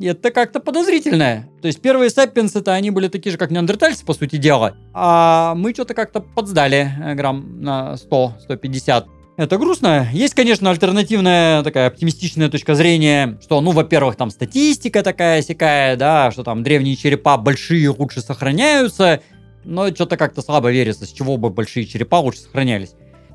Это 0.00 0.30
как-то 0.30 0.60
подозрительное. 0.60 1.48
То 1.62 1.68
есть 1.68 1.80
первые 1.80 2.10
сапиенсы-то 2.10 2.72
они 2.72 2.90
были 2.90 3.08
такие 3.08 3.30
же, 3.30 3.38
как 3.38 3.50
неандертальцы, 3.50 4.04
по 4.04 4.12
сути 4.12 4.36
дела. 4.36 4.76
А 4.92 5.54
мы 5.54 5.72
что-то 5.72 5.94
как-то 5.94 6.20
подсдали 6.20 6.90
э, 7.00 7.14
грамм 7.14 7.62
на 7.62 7.94
100-150. 7.94 9.04
Это 9.36 9.58
грустно. 9.58 10.08
Есть, 10.12 10.34
конечно, 10.34 10.70
альтернативная 10.70 11.62
такая 11.62 11.88
оптимистичная 11.88 12.48
точка 12.48 12.74
зрения, 12.74 13.38
что, 13.42 13.60
ну, 13.60 13.72
во-первых, 13.72 14.16
там 14.16 14.30
статистика 14.30 15.02
такая 15.02 15.42
сякая, 15.42 15.96
да, 15.96 16.30
что 16.30 16.44
там 16.44 16.62
древние 16.62 16.94
черепа 16.94 17.36
большие 17.36 17.88
лучше 17.90 18.20
сохраняются, 18.20 19.22
но 19.64 19.88
что-то 19.88 20.16
как-то 20.16 20.40
слабо 20.40 20.70
верится, 20.70 21.04
с 21.06 21.12
чего 21.12 21.36
бы 21.36 21.50
большие 21.50 21.86
черепа 21.86 22.20
лучше 22.20 22.40
сохранялись. 22.40 22.94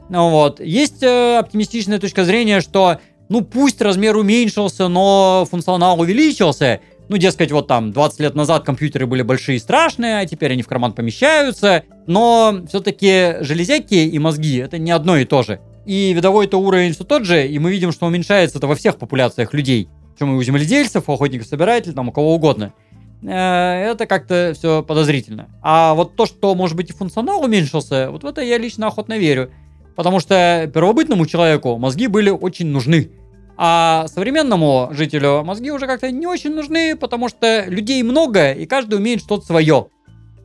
Ну 0.10 0.30
вот. 0.30 0.60
Есть 0.60 1.04
э, 1.04 1.38
оптимистичная 1.38 2.00
точка 2.00 2.26
зрения, 2.26 2.62
что 2.62 3.00
ну 3.30 3.42
пусть 3.42 3.82
размер 3.82 4.18
уменьшился, 4.18 4.88
но 4.88 5.48
функционал 5.50 6.00
увеличился. 6.00 6.82
Ну, 7.10 7.18
дескать, 7.18 7.52
вот 7.52 7.68
там 7.68 7.92
20 7.92 8.20
лет 8.20 8.36
назад 8.36 8.64
компьютеры 8.64 9.08
были 9.08 9.24
большие 9.24 9.56
и 9.56 9.60
страшные, 9.60 10.20
а 10.20 10.26
теперь 10.28 10.52
они 10.52 10.62
в 10.62 10.68
карман 10.68 10.94
помещаются. 10.94 11.84
Но 12.06 12.62
все-таки 12.68 13.38
железяки 13.42 13.96
и 13.96 14.20
мозги 14.20 14.58
это 14.58 14.78
не 14.78 14.92
одно 14.92 15.18
и 15.18 15.26
то 15.26 15.42
же. 15.42 15.60
И 15.86 16.14
видовой-то 16.14 16.58
уровень 16.60 16.94
все 16.94 17.04
тот 17.04 17.26
же, 17.26 17.48
и 17.48 17.58
мы 17.58 17.72
видим, 17.72 17.92
что 17.92 18.06
уменьшается 18.06 18.60
это 18.60 18.68
во 18.68 18.76
всех 18.76 18.98
популяциях 18.98 19.54
людей. 19.56 19.90
Причем 20.14 20.34
и 20.34 20.36
у 20.36 20.44
земледельцев, 20.44 21.10
у 21.10 21.14
охотников-собирателей, 21.14 21.96
там 21.96 22.10
у 22.10 22.12
кого 22.12 22.36
угодно. 22.36 22.74
Э, 23.24 23.92
это 23.92 24.06
как-то 24.06 24.54
все 24.56 24.84
подозрительно. 24.84 25.50
А 25.64 25.96
вот 25.96 26.16
то, 26.16 26.28
что, 26.28 26.54
может 26.54 26.76
быть, 26.76 26.92
и 26.92 26.94
функционал 26.94 27.44
уменьшился, 27.44 28.12
вот 28.12 28.24
в 28.24 28.28
это 28.28 28.42
я 28.42 28.60
лично 28.60 28.88
охотно 28.88 29.18
верю. 29.18 29.52
Потому 29.96 30.20
что 30.20 30.70
первобытному 30.74 31.26
человеку 31.26 31.78
мозги 31.78 32.08
были 32.08 32.30
очень 32.30 32.68
нужны. 32.68 33.10
А 33.62 34.08
современному 34.08 34.88
жителю 34.92 35.44
мозги 35.44 35.70
уже 35.70 35.86
как-то 35.86 36.10
не 36.12 36.26
очень 36.26 36.56
нужны, 36.56 36.96
потому 36.96 37.28
что 37.28 37.66
людей 37.66 38.02
много, 38.04 38.54
и 38.54 38.66
каждый 38.66 38.96
умеет 38.96 39.20
что-то 39.20 39.46
свое. 39.46 39.88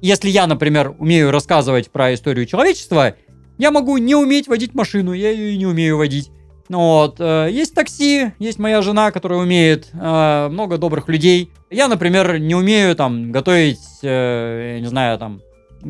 Если 0.03 0.31
я, 0.31 0.49
например, 0.49 0.97
умею 0.99 1.31
рассказывать 1.31 1.93
про 1.93 2.13
историю 2.13 2.45
человечества, 2.45 3.15
я 3.57 3.71
могу 3.71 3.99
не 3.99 4.17
уметь 4.17 4.49
водить 4.49 4.75
машину, 4.75 5.13
я 5.13 5.31
ее 5.31 5.53
и 5.53 5.57
не 5.57 5.65
умею 5.65 5.97
водить. 5.97 6.33
Ну 6.69 6.79
вот. 6.81 7.21
Э, 7.21 7.47
есть 7.53 7.73
такси, 7.77 8.33
есть 8.41 8.59
моя 8.59 8.83
жена, 8.83 9.13
которая 9.13 9.39
умеет, 9.39 9.91
э, 9.93 10.49
много 10.51 10.77
добрых 10.77 11.09
людей. 11.09 11.53
Я, 11.71 11.87
например, 11.87 12.41
не 12.41 12.57
умею 12.57 12.97
там 12.97 13.31
готовить, 13.31 13.79
э, 14.03 14.73
я 14.75 14.81
не 14.81 14.89
знаю, 14.89 15.21
там, 15.21 15.41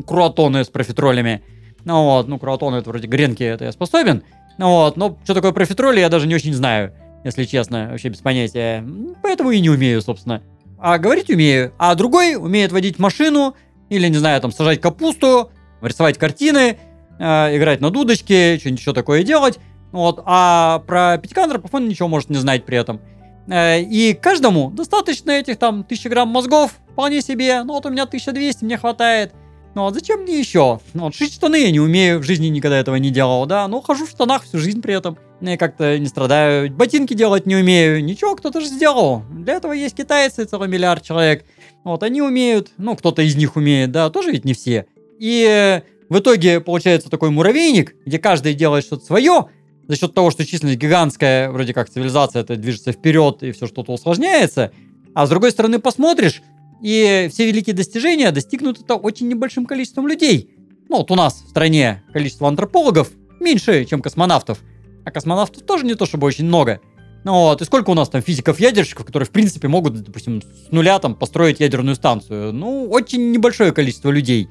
круатоны 0.05 0.63
с 0.63 0.69
профитролями. 0.69 1.41
Ну 1.85 2.03
вот, 2.03 2.27
ну 2.27 2.37
круатоны 2.37 2.75
это 2.75 2.91
вроде 2.91 3.07
гренки, 3.07 3.41
это 3.41 3.65
я 3.65 3.71
способен. 3.71 4.21
Ну 4.59 4.69
вот, 4.69 4.95
но 4.95 5.17
что 5.23 5.33
такое 5.33 5.53
профитроли, 5.53 6.01
я 6.01 6.09
даже 6.09 6.27
не 6.27 6.35
очень 6.35 6.53
знаю, 6.53 6.93
если 7.25 7.43
честно, 7.45 7.89
вообще 7.89 8.09
без 8.09 8.19
понятия. 8.19 8.85
Поэтому 9.23 9.49
и 9.49 9.59
не 9.59 9.71
умею, 9.71 10.01
собственно. 10.01 10.43
А 10.77 10.99
говорить 10.99 11.31
умею. 11.31 11.73
А 11.79 11.95
другой 11.95 12.35
умеет 12.35 12.71
водить 12.71 12.99
машину, 12.99 13.55
или, 13.89 14.07
не 14.07 14.17
знаю, 14.17 14.39
там, 14.41 14.51
сажать 14.51 14.79
капусту, 14.79 15.51
рисовать 15.81 16.19
картины, 16.19 16.77
э, 17.19 17.57
играть 17.57 17.81
на 17.81 17.89
дудочке, 17.89 18.59
что-нибудь 18.59 18.79
еще 18.79 18.93
такое 18.93 19.23
делать. 19.23 19.57
Вот. 19.91 20.21
А 20.25 20.83
про 20.85 21.17
Петька 21.17 21.43
Антропофон 21.43 21.87
ничего 21.87 22.07
может 22.07 22.29
не 22.29 22.37
знать 22.37 22.63
при 22.63 22.77
этом. 22.77 23.01
Э, 23.47 23.81
и 23.81 24.13
каждому 24.13 24.69
достаточно 24.69 25.31
этих 25.31 25.57
там 25.57 25.83
1000 25.83 26.09
грамм 26.09 26.29
мозгов, 26.29 26.75
вполне 26.91 27.21
себе. 27.21 27.63
Ну 27.63 27.73
вот 27.73 27.87
у 27.87 27.89
меня 27.89 28.03
1200, 28.03 28.65
мне 28.65 28.77
хватает. 28.77 29.33
Ну 29.73 29.81
вот 29.81 29.95
зачем 29.95 30.21
мне 30.21 30.39
еще? 30.39 30.79
Ну 30.93 31.05
вот 31.05 31.15
шить 31.15 31.33
штаны 31.33 31.55
я 31.57 31.71
не 31.71 31.79
умею, 31.79 32.19
в 32.19 32.23
жизни 32.23 32.47
никогда 32.47 32.77
этого 32.77 32.97
не 32.97 33.09
делал, 33.09 33.47
да. 33.47 33.67
Но 33.67 33.81
хожу 33.81 34.05
в 34.05 34.09
штанах 34.09 34.43
всю 34.43 34.59
жизнь 34.59 34.81
при 34.81 34.93
этом. 34.93 35.17
И 35.41 35.57
как-то 35.57 35.99
не 35.99 36.07
страдаю. 36.07 36.71
Ботинки 36.71 37.13
делать 37.13 37.45
не 37.45 37.55
умею. 37.55 38.03
Ничего, 38.03 38.35
кто-то 38.35 38.61
же 38.61 38.67
сделал. 38.67 39.23
Для 39.31 39.55
этого 39.55 39.73
есть 39.73 39.95
китайцы, 39.95 40.45
целый 40.45 40.67
миллиард 40.67 41.03
человек. 41.03 41.45
Вот, 41.83 42.03
они 42.03 42.21
умеют. 42.21 42.71
Ну, 42.77 42.95
кто-то 42.95 43.21
из 43.21 43.35
них 43.35 43.55
умеет, 43.55 43.91
да, 43.91 44.09
тоже 44.09 44.31
ведь 44.31 44.45
не 44.45 44.53
все. 44.53 44.85
И 45.19 45.81
в 46.09 46.19
итоге 46.19 46.59
получается 46.59 47.09
такой 47.09 47.29
муравейник, 47.29 47.95
где 48.05 48.19
каждый 48.19 48.53
делает 48.53 48.85
что-то 48.85 49.05
свое, 49.05 49.47
за 49.87 49.95
счет 49.95 50.13
того, 50.13 50.31
что 50.31 50.45
численность 50.45 50.79
гигантская, 50.79 51.51
вроде 51.51 51.73
как 51.73 51.89
цивилизация 51.89 52.41
это 52.41 52.55
движется 52.55 52.91
вперед 52.91 53.43
и 53.43 53.51
все 53.51 53.67
что-то 53.67 53.91
усложняется. 53.93 54.71
А 55.13 55.25
с 55.25 55.29
другой 55.29 55.51
стороны 55.51 55.79
посмотришь, 55.79 56.41
и 56.81 57.29
все 57.31 57.47
великие 57.47 57.75
достижения 57.75 58.31
достигнуты 58.31 58.81
это 58.83 58.95
очень 58.95 59.27
небольшим 59.27 59.65
количеством 59.65 60.07
людей. 60.07 60.49
Ну 60.89 60.97
вот 60.97 61.11
у 61.11 61.15
нас 61.15 61.41
в 61.41 61.49
стране 61.49 62.03
количество 62.13 62.47
антропологов 62.47 63.11
меньше, 63.39 63.85
чем 63.85 64.01
космонавтов. 64.01 64.59
А 65.05 65.11
космонавтов 65.11 65.63
тоже 65.63 65.85
не 65.85 65.95
то 65.95 66.05
чтобы 66.05 66.27
очень 66.27 66.45
много. 66.45 66.81
Ну 67.23 67.33
вот, 67.33 67.61
и 67.61 67.65
сколько 67.65 67.89
у 67.89 67.93
нас 67.93 68.09
там 68.09 68.21
физиков-ядерщиков, 68.21 69.05
которые, 69.05 69.27
в 69.27 69.31
принципе, 69.31 69.67
могут, 69.67 69.95
допустим, 70.01 70.41
с 70.41 70.71
нуля 70.71 70.99
там 70.99 71.15
построить 71.15 71.59
ядерную 71.59 71.95
станцию? 71.95 72.53
Ну, 72.53 72.87
очень 72.89 73.31
небольшое 73.31 73.71
количество 73.71 74.11
людей. 74.11 74.49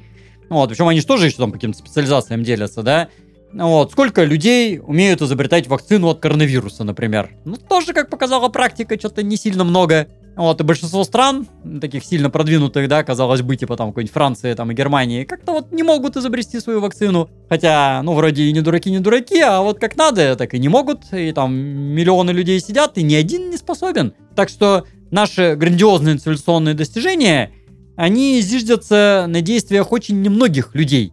Ну 0.48 0.56
вот, 0.56 0.70
причем 0.70 0.88
они 0.88 1.00
же 1.00 1.06
тоже 1.06 1.26
еще 1.26 1.36
там 1.36 1.50
по 1.50 1.56
каким-то 1.56 1.78
специализациям 1.78 2.42
делятся, 2.42 2.82
да? 2.82 3.08
Ну 3.56 3.68
вот, 3.68 3.92
сколько 3.92 4.24
людей 4.24 4.80
умеют 4.84 5.22
изобретать 5.22 5.68
вакцину 5.68 6.08
от 6.08 6.18
коронавируса, 6.18 6.82
например? 6.82 7.30
Ну, 7.44 7.56
тоже, 7.56 7.92
как 7.92 8.10
показала 8.10 8.48
практика, 8.48 8.98
что-то 8.98 9.22
не 9.22 9.36
сильно 9.36 9.62
много. 9.62 10.08
Вот, 10.34 10.60
и 10.60 10.64
большинство 10.64 11.04
стран, 11.04 11.46
таких 11.80 12.04
сильно 12.04 12.30
продвинутых, 12.30 12.88
да, 12.88 13.04
казалось 13.04 13.42
бы, 13.42 13.54
типа 13.54 13.76
там 13.76 13.90
какой-нибудь 13.90 14.12
Франции 14.12 14.52
там, 14.54 14.72
и 14.72 14.74
Германии, 14.74 15.22
как-то 15.22 15.52
вот 15.52 15.70
не 15.70 15.84
могут 15.84 16.16
изобрести 16.16 16.58
свою 16.58 16.80
вакцину. 16.80 17.30
Хотя, 17.48 18.02
ну, 18.02 18.14
вроде 18.14 18.42
и 18.42 18.52
не 18.52 18.60
дураки, 18.60 18.90
не 18.90 18.98
дураки, 18.98 19.40
а 19.40 19.60
вот 19.60 19.78
как 19.78 19.96
надо, 19.96 20.34
так 20.34 20.52
и 20.54 20.58
не 20.58 20.68
могут. 20.68 21.12
И 21.12 21.30
там 21.30 21.54
миллионы 21.54 22.32
людей 22.32 22.58
сидят, 22.58 22.98
и 22.98 23.04
ни 23.04 23.14
один 23.14 23.50
не 23.50 23.56
способен. 23.56 24.14
Так 24.34 24.48
что 24.48 24.84
наши 25.12 25.54
грандиозные 25.54 26.16
цивилизационные 26.16 26.74
достижения, 26.74 27.52
они 27.94 28.40
зиждятся 28.40 29.26
на 29.28 29.42
действиях 29.42 29.92
очень 29.92 30.20
немногих 30.22 30.74
людей. 30.74 31.12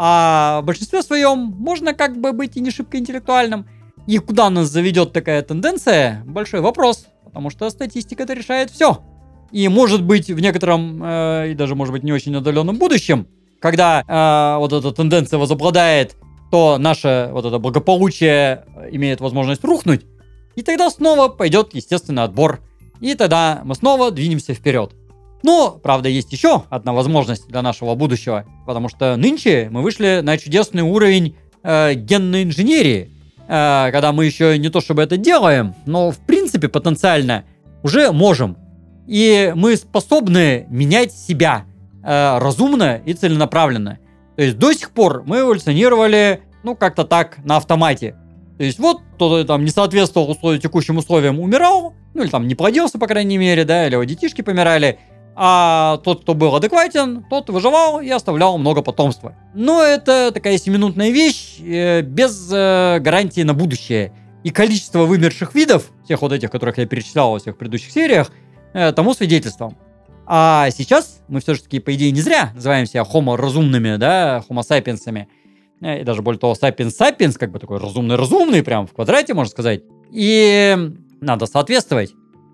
А 0.00 0.60
в 0.62 0.64
большинстве 0.64 1.02
своем 1.02 1.38
можно 1.58 1.92
как 1.92 2.20
бы 2.20 2.32
быть 2.32 2.56
и 2.56 2.60
не 2.60 2.70
шибко 2.70 2.98
интеллектуальным. 2.98 3.66
И 4.06 4.18
куда 4.18 4.48
нас 4.48 4.68
заведет 4.68 5.12
такая 5.12 5.42
тенденция? 5.42 6.22
Большой 6.24 6.60
вопрос. 6.60 7.06
Потому 7.24 7.50
что 7.50 7.68
статистика 7.68 8.22
это 8.22 8.32
решает 8.32 8.70
все. 8.70 9.02
И 9.50 9.66
может 9.68 10.04
быть 10.04 10.30
в 10.30 10.40
некотором, 10.40 11.02
э, 11.02 11.50
и 11.50 11.54
даже 11.54 11.74
может 11.74 11.92
быть 11.92 12.04
не 12.04 12.12
очень 12.12 12.34
отдаленном 12.36 12.76
будущем, 12.76 13.26
когда 13.60 14.02
э, 14.06 14.58
вот 14.58 14.72
эта 14.72 14.92
тенденция 14.92 15.38
возобладает, 15.38 16.16
то 16.50 16.78
наше 16.78 17.30
вот 17.32 17.44
это 17.44 17.58
благополучие 17.58 18.64
имеет 18.90 19.20
возможность 19.20 19.64
рухнуть, 19.64 20.06
и 20.56 20.62
тогда 20.62 20.90
снова 20.90 21.28
пойдет 21.28 21.74
естественный 21.74 22.24
отбор. 22.24 22.60
И 23.00 23.14
тогда 23.14 23.60
мы 23.64 23.74
снова 23.74 24.10
двинемся 24.10 24.54
вперед. 24.54 24.92
Но, 25.42 25.78
правда, 25.82 26.08
есть 26.08 26.32
еще 26.32 26.64
одна 26.68 26.92
возможность 26.92 27.46
для 27.48 27.62
нашего 27.62 27.94
будущего, 27.94 28.44
потому 28.66 28.88
что 28.88 29.16
нынче 29.16 29.68
мы 29.70 29.82
вышли 29.82 30.20
на 30.22 30.36
чудесный 30.36 30.82
уровень 30.82 31.36
э, 31.62 31.94
генной 31.94 32.42
инженерии, 32.42 33.12
э, 33.46 33.90
когда 33.92 34.12
мы 34.12 34.24
еще 34.24 34.58
не 34.58 34.68
то 34.68 34.80
чтобы 34.80 35.02
это 35.02 35.16
делаем, 35.16 35.74
но 35.86 36.10
в 36.10 36.18
принципе 36.18 36.68
потенциально 36.68 37.44
уже 37.82 38.10
можем. 38.10 38.56
И 39.06 39.52
мы 39.54 39.76
способны 39.76 40.66
менять 40.68 41.12
себя 41.12 41.64
э, 42.02 42.38
разумно 42.38 43.00
и 43.04 43.14
целенаправленно. 43.14 43.98
То 44.36 44.42
есть 44.42 44.58
до 44.58 44.72
сих 44.72 44.90
пор 44.90 45.22
мы 45.24 45.40
эволюционировали, 45.40 46.42
ну, 46.62 46.76
как-то 46.76 47.04
так, 47.04 47.38
на 47.44 47.56
автомате. 47.56 48.16
То 48.58 48.64
есть 48.64 48.80
вот 48.80 49.00
кто-то 49.14 49.44
там 49.44 49.64
не 49.64 49.70
соответствовал 49.70 50.30
условию, 50.30 50.60
текущим 50.60 50.98
условиям, 50.98 51.38
умирал, 51.40 51.94
ну 52.14 52.22
или 52.22 52.28
там 52.28 52.48
не 52.48 52.56
плодился, 52.56 52.98
по 52.98 53.06
крайней 53.06 53.38
мере, 53.38 53.64
да, 53.64 53.86
или 53.86 53.94
его 53.94 54.04
детишки 54.04 54.42
помирали 54.42 54.98
а 55.40 55.98
тот, 55.98 56.22
кто 56.22 56.34
был 56.34 56.56
адекватен, 56.56 57.24
тот 57.30 57.48
выживал 57.48 58.00
и 58.00 58.10
оставлял 58.10 58.58
много 58.58 58.82
потомства. 58.82 59.36
Но 59.54 59.84
это 59.84 60.32
такая 60.32 60.58
семинутная 60.58 61.10
вещь 61.10 61.60
э, 61.60 62.00
без 62.00 62.50
э, 62.52 62.98
гарантии 62.98 63.42
на 63.42 63.54
будущее. 63.54 64.12
И 64.42 64.50
количество 64.50 65.04
вымерших 65.04 65.54
видов, 65.54 65.92
тех 66.08 66.22
вот 66.22 66.32
этих, 66.32 66.50
которых 66.50 66.78
я 66.78 66.86
перечислял 66.86 67.30
во 67.30 67.38
всех 67.38 67.56
предыдущих 67.56 67.92
сериях, 67.92 68.32
э, 68.72 68.90
тому 68.90 69.14
свидетельством. 69.14 69.78
А 70.26 70.70
сейчас 70.76 71.20
мы 71.28 71.38
все-таки, 71.38 71.78
по 71.78 71.94
идее, 71.94 72.10
не 72.10 72.20
зря 72.20 72.50
называем 72.56 72.86
себя 72.86 73.02
homo 73.02 73.36
разумными, 73.36 73.94
да, 73.94 74.42
homo 74.48 74.64
sapiensами. 74.64 75.28
Э, 75.80 76.00
и 76.00 76.02
даже 76.02 76.20
более 76.20 76.40
того, 76.40 76.56
sapiens 76.60 76.90
sapiens, 77.00 77.38
как 77.38 77.52
бы 77.52 77.60
такой 77.60 77.78
разумный-разумный, 77.78 78.64
прям 78.64 78.88
в 78.88 78.92
квадрате, 78.92 79.34
можно 79.34 79.52
сказать. 79.52 79.82
И 80.10 80.76
надо 81.20 81.46
соответствовать. 81.46 82.10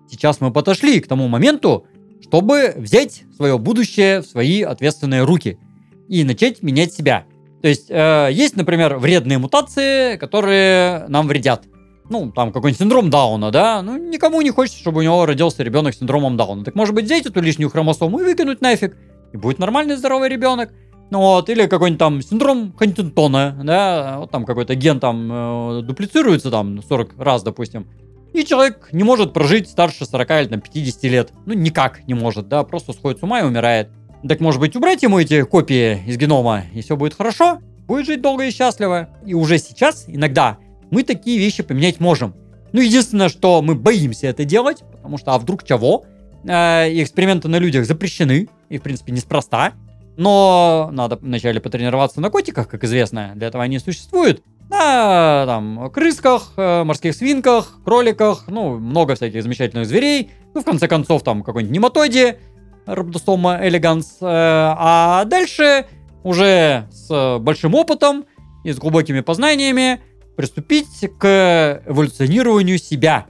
Сейчас 0.07 0.39
мы 0.39 0.53
подошли 0.53 0.99
к 0.99 1.07
тому 1.07 1.27
моменту, 1.27 1.87
чтобы 2.27 2.73
взять 2.75 3.23
свое 3.35 3.59
будущее 3.59 4.21
в 4.21 4.25
свои 4.25 4.63
ответственные 4.63 5.23
руки 5.23 5.59
и 6.07 6.23
начать 6.23 6.63
менять 6.63 6.91
себя. 6.91 7.25
То 7.61 7.67
есть 7.67 7.85
э, 7.89 8.29
есть, 8.31 8.55
например, 8.55 8.97
вредные 8.97 9.37
мутации, 9.37 10.17
которые 10.17 11.05
нам 11.07 11.27
вредят. 11.27 11.65
Ну, 12.09 12.31
там 12.31 12.51
какой-нибудь 12.51 12.79
синдром 12.79 13.09
Дауна, 13.11 13.51
да? 13.51 13.83
Ну, 13.83 13.97
никому 13.97 14.41
не 14.41 14.49
хочется, 14.49 14.79
чтобы 14.79 14.99
у 14.99 15.03
него 15.03 15.25
родился 15.25 15.61
ребенок 15.61 15.93
с 15.93 15.99
синдромом 15.99 16.35
Дауна. 16.35 16.63
Так 16.63 16.73
может 16.73 16.95
быть 16.95 17.05
взять 17.05 17.27
эту 17.27 17.41
лишнюю 17.41 17.69
хромосому 17.69 18.19
и 18.19 18.23
выкинуть 18.23 18.61
нафиг, 18.61 18.97
и 19.31 19.37
будет 19.37 19.59
нормальный 19.59 19.95
здоровый 19.95 20.29
ребенок. 20.29 20.71
Ну 21.11 21.19
вот, 21.19 21.49
или 21.49 21.67
какой-нибудь 21.67 21.99
там 21.99 22.21
синдром 22.23 22.73
Хантингтона, 22.75 23.61
да, 23.63 24.17
вот 24.19 24.31
там 24.31 24.45
какой-то 24.45 24.73
ген 24.73 24.99
там 24.99 25.31
э, 25.31 25.81
дуплицируется 25.83 26.49
там 26.49 26.81
40 26.81 27.19
раз, 27.19 27.43
допустим. 27.43 27.87
И 28.35 28.43
человек 28.43 28.89
не 28.91 29.05
может 29.05 29.31
прожить 29.31 29.69
старше 29.69 30.05
40 30.05 30.29
или 30.31 30.47
там, 30.47 30.59
50 30.59 31.03
лет. 31.03 31.31
Ну, 31.45 31.53
никак 31.53 32.05
не 32.05 32.15
может, 32.15 32.49
да, 32.49 32.65
просто 32.65 32.91
сходит 32.91 33.21
с 33.21 33.23
ума 33.23 33.39
и 33.39 33.43
умирает. 33.43 33.87
Так 34.27 34.41
может 34.41 34.59
быть 34.59 34.75
убрать 34.75 35.03
ему 35.03 35.19
эти 35.19 35.43
копии 35.43 36.03
из 36.05 36.17
генома, 36.17 36.63
и 36.73 36.81
все 36.81 36.97
будет 36.97 37.13
хорошо? 37.13 37.59
Будет 37.87 38.07
жить 38.07 38.21
долго 38.21 38.43
и 38.43 38.51
счастливо. 38.51 39.07
И 39.25 39.33
уже 39.33 39.57
сейчас, 39.57 40.03
иногда, 40.07 40.57
мы 40.91 41.03
такие 41.03 41.39
вещи 41.39 41.63
поменять 41.63 42.01
можем. 42.01 42.35
Ну, 42.73 42.81
единственное, 42.81 43.29
что 43.29 43.61
мы 43.61 43.73
боимся 43.73 44.27
это 44.27 44.43
делать, 44.43 44.83
потому 44.91 45.17
что, 45.17 45.31
а 45.33 45.39
вдруг 45.39 45.63
чего? 45.63 46.03
Э, 46.43 46.87
эксперименты 47.01 47.47
на 47.47 47.57
людях 47.57 47.85
запрещены, 47.85 48.49
и, 48.67 48.79
в 48.79 48.81
принципе, 48.81 49.13
неспроста. 49.13 49.75
Но 50.17 50.89
надо 50.91 51.15
вначале 51.15 51.61
потренироваться 51.61 52.19
на 52.19 52.29
котиках, 52.29 52.67
как 52.67 52.83
известно, 52.83 53.31
для 53.35 53.47
этого 53.47 53.63
они 53.63 53.79
существуют 53.79 54.43
на 54.69 55.45
там, 55.45 55.89
крысках, 55.91 56.53
э, 56.57 56.83
морских 56.83 57.15
свинках, 57.15 57.79
кроликах, 57.83 58.45
ну, 58.47 58.77
много 58.79 59.15
всяких 59.15 59.43
замечательных 59.43 59.85
зверей. 59.85 60.31
Ну, 60.53 60.61
в 60.61 60.65
конце 60.65 60.87
концов, 60.87 61.23
там 61.23 61.43
какой-нибудь 61.43 61.75
нематоде, 61.75 62.39
Рhabdostoma 62.85 63.61
elegans. 63.63 64.05
Э, 64.21 64.75
а 64.77 65.25
дальше 65.25 65.85
уже 66.23 66.87
с 66.91 67.37
большим 67.39 67.75
опытом 67.75 68.25
и 68.63 68.71
с 68.71 68.77
глубокими 68.77 69.21
познаниями 69.21 70.01
приступить 70.35 71.09
к 71.19 71.81
эволюционированию 71.85 72.77
себя. 72.77 73.27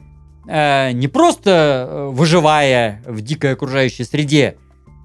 Э, 0.47 0.91
не 0.91 1.07
просто 1.07 2.07
выживая 2.11 3.03
в 3.05 3.21
дикой 3.21 3.53
окружающей 3.53 4.03
среде, 4.03 4.57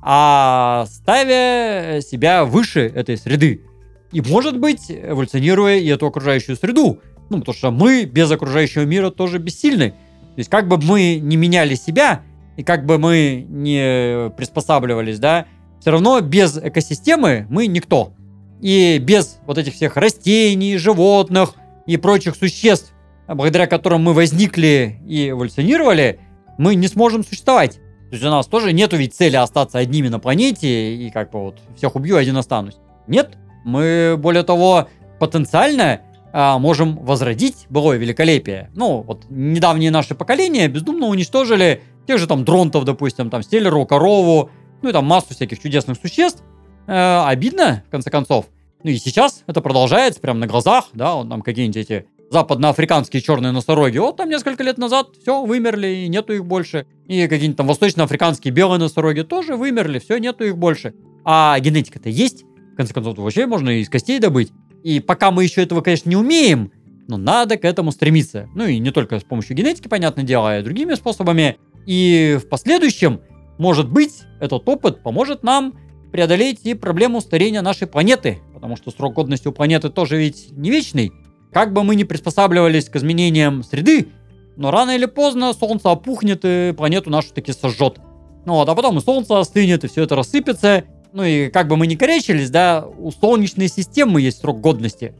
а 0.02 0.86
ставя 0.88 2.00
себя 2.00 2.44
выше 2.44 2.86
этой 2.86 3.16
среды. 3.16 3.64
И, 4.12 4.20
может 4.20 4.58
быть, 4.58 4.90
эволюционируя 4.90 5.78
и 5.78 5.86
эту 5.86 6.06
окружающую 6.06 6.56
среду. 6.56 7.00
Ну, 7.28 7.38
потому 7.38 7.56
что 7.56 7.70
мы 7.70 8.04
без 8.04 8.30
окружающего 8.30 8.84
мира 8.84 9.10
тоже 9.10 9.38
бессильны. 9.38 9.90
То 9.90 10.38
есть, 10.38 10.50
как 10.50 10.68
бы 10.68 10.78
мы 10.78 11.16
не 11.16 11.36
меняли 11.36 11.74
себя, 11.74 12.22
и 12.56 12.62
как 12.62 12.86
бы 12.86 12.98
мы 12.98 13.46
не 13.48 14.30
приспосабливались, 14.36 15.18
да, 15.18 15.46
все 15.80 15.92
равно 15.92 16.20
без 16.20 16.58
экосистемы 16.58 17.46
мы 17.48 17.66
никто. 17.66 18.12
И 18.60 18.98
без 18.98 19.38
вот 19.46 19.58
этих 19.58 19.74
всех 19.74 19.96
растений, 19.96 20.76
животных 20.76 21.54
и 21.86 21.96
прочих 21.96 22.36
существ, 22.36 22.92
благодаря 23.26 23.66
которым 23.66 24.02
мы 24.02 24.12
возникли 24.12 25.00
и 25.06 25.30
эволюционировали, 25.30 26.20
мы 26.58 26.74
не 26.74 26.88
сможем 26.88 27.24
существовать. 27.24 27.76
То 28.10 28.16
есть 28.16 28.24
у 28.24 28.28
нас 28.28 28.46
тоже 28.46 28.72
нету 28.72 28.96
ведь 28.96 29.14
цели 29.14 29.36
остаться 29.36 29.78
одними 29.78 30.08
на 30.08 30.18
планете 30.18 30.96
и 30.96 31.10
как 31.10 31.30
бы 31.30 31.40
вот 31.40 31.60
всех 31.76 31.94
убью, 31.96 32.16
один 32.16 32.36
останусь. 32.36 32.76
Нет, 33.06 33.38
мы 33.64 34.16
более 34.18 34.42
того 34.42 34.88
потенциально 35.18 36.00
а, 36.32 36.58
можем 36.58 36.96
возродить 36.96 37.66
былое 37.68 37.98
великолепие. 37.98 38.70
Ну, 38.74 39.02
вот 39.02 39.24
недавние 39.28 39.90
наши 39.90 40.14
поколения 40.14 40.68
бездумно 40.68 41.06
уничтожили 41.06 41.82
тех 42.06 42.18
же 42.18 42.26
там 42.26 42.44
дронтов, 42.44 42.84
допустим, 42.84 43.30
там 43.30 43.42
стеллеру, 43.42 43.84
корову, 43.86 44.50
ну 44.82 44.88
и 44.88 44.92
там 44.92 45.04
массу 45.04 45.34
всяких 45.34 45.60
чудесных 45.60 45.98
существ. 46.00 46.42
Э, 46.86 47.24
обидно, 47.26 47.84
в 47.86 47.90
конце 47.90 48.10
концов. 48.10 48.46
Ну 48.82 48.90
и 48.90 48.96
сейчас 48.96 49.42
это 49.46 49.60
продолжается 49.60 50.20
прямо 50.20 50.40
на 50.40 50.46
глазах, 50.46 50.86
да, 50.94 51.14
вот 51.14 51.28
там 51.28 51.42
какие-нибудь 51.42 51.76
эти 51.76 52.06
западноафриканские 52.30 53.20
черные 53.20 53.52
носороги, 53.52 53.98
вот 53.98 54.16
там 54.16 54.28
несколько 54.28 54.62
лет 54.62 54.78
назад 54.78 55.08
все, 55.20 55.44
вымерли, 55.44 55.88
и 55.88 56.08
нету 56.08 56.32
их 56.32 56.46
больше. 56.46 56.86
И 57.06 57.26
какие-нибудь 57.26 57.56
там 57.56 57.66
восточноафриканские 57.66 58.52
белые 58.52 58.78
носороги 58.78 59.22
тоже 59.22 59.56
вымерли, 59.56 59.98
все, 59.98 60.18
нету 60.18 60.44
их 60.44 60.56
больше. 60.56 60.94
А 61.24 61.58
генетика-то 61.58 62.08
есть, 62.08 62.44
конце 62.80 62.94
концов, 62.94 63.18
вообще 63.18 63.46
можно 63.46 63.70
из 63.70 63.88
костей 63.88 64.18
добыть. 64.18 64.52
И 64.82 65.00
пока 65.00 65.30
мы 65.30 65.44
еще 65.44 65.62
этого, 65.62 65.82
конечно, 65.82 66.08
не 66.08 66.16
умеем, 66.16 66.72
но 67.08 67.16
надо 67.16 67.56
к 67.56 67.64
этому 67.64 67.92
стремиться. 67.92 68.48
Ну 68.54 68.66
и 68.66 68.78
не 68.78 68.90
только 68.90 69.18
с 69.18 69.24
помощью 69.24 69.56
генетики, 69.56 69.88
понятное 69.88 70.24
дело, 70.24 70.50
а 70.50 70.58
и 70.58 70.62
другими 70.62 70.94
способами. 70.94 71.58
И 71.86 72.38
в 72.42 72.48
последующем, 72.48 73.20
может 73.58 73.90
быть, 73.90 74.22
этот 74.40 74.66
опыт 74.68 75.02
поможет 75.02 75.42
нам 75.42 75.74
преодолеть 76.12 76.60
и 76.64 76.74
проблему 76.74 77.20
старения 77.20 77.62
нашей 77.62 77.86
планеты, 77.86 78.38
потому 78.54 78.76
что 78.76 78.90
срок 78.90 79.14
годности 79.14 79.48
у 79.48 79.52
планеты 79.52 79.90
тоже 79.90 80.16
ведь 80.16 80.48
не 80.52 80.70
вечный. 80.70 81.12
Как 81.52 81.72
бы 81.72 81.82
мы 81.82 81.96
ни 81.96 82.04
приспосабливались 82.04 82.88
к 82.88 82.96
изменениям 82.96 83.62
среды, 83.62 84.08
но 84.56 84.70
рано 84.70 84.94
или 84.94 85.06
поздно 85.06 85.52
Солнце 85.52 85.90
опухнет 85.90 86.40
и 86.44 86.72
планету 86.76 87.10
нашу 87.10 87.32
таки 87.32 87.52
сожжет. 87.52 87.98
Ну 88.46 88.54
вот, 88.54 88.68
а 88.68 88.74
потом 88.74 88.98
и 88.98 89.00
Солнце 89.00 89.38
остынет, 89.38 89.84
и 89.84 89.88
все 89.88 90.04
это 90.04 90.16
рассыпется, 90.16 90.84
ну 91.12 91.24
и 91.24 91.48
как 91.48 91.68
бы 91.68 91.76
мы 91.76 91.86
ни 91.86 91.94
корячились, 91.94 92.50
да, 92.50 92.86
у 92.98 93.10
Солнечной 93.10 93.68
системы 93.68 94.20
есть 94.20 94.40
срок 94.40 94.60
годности. 94.60 95.14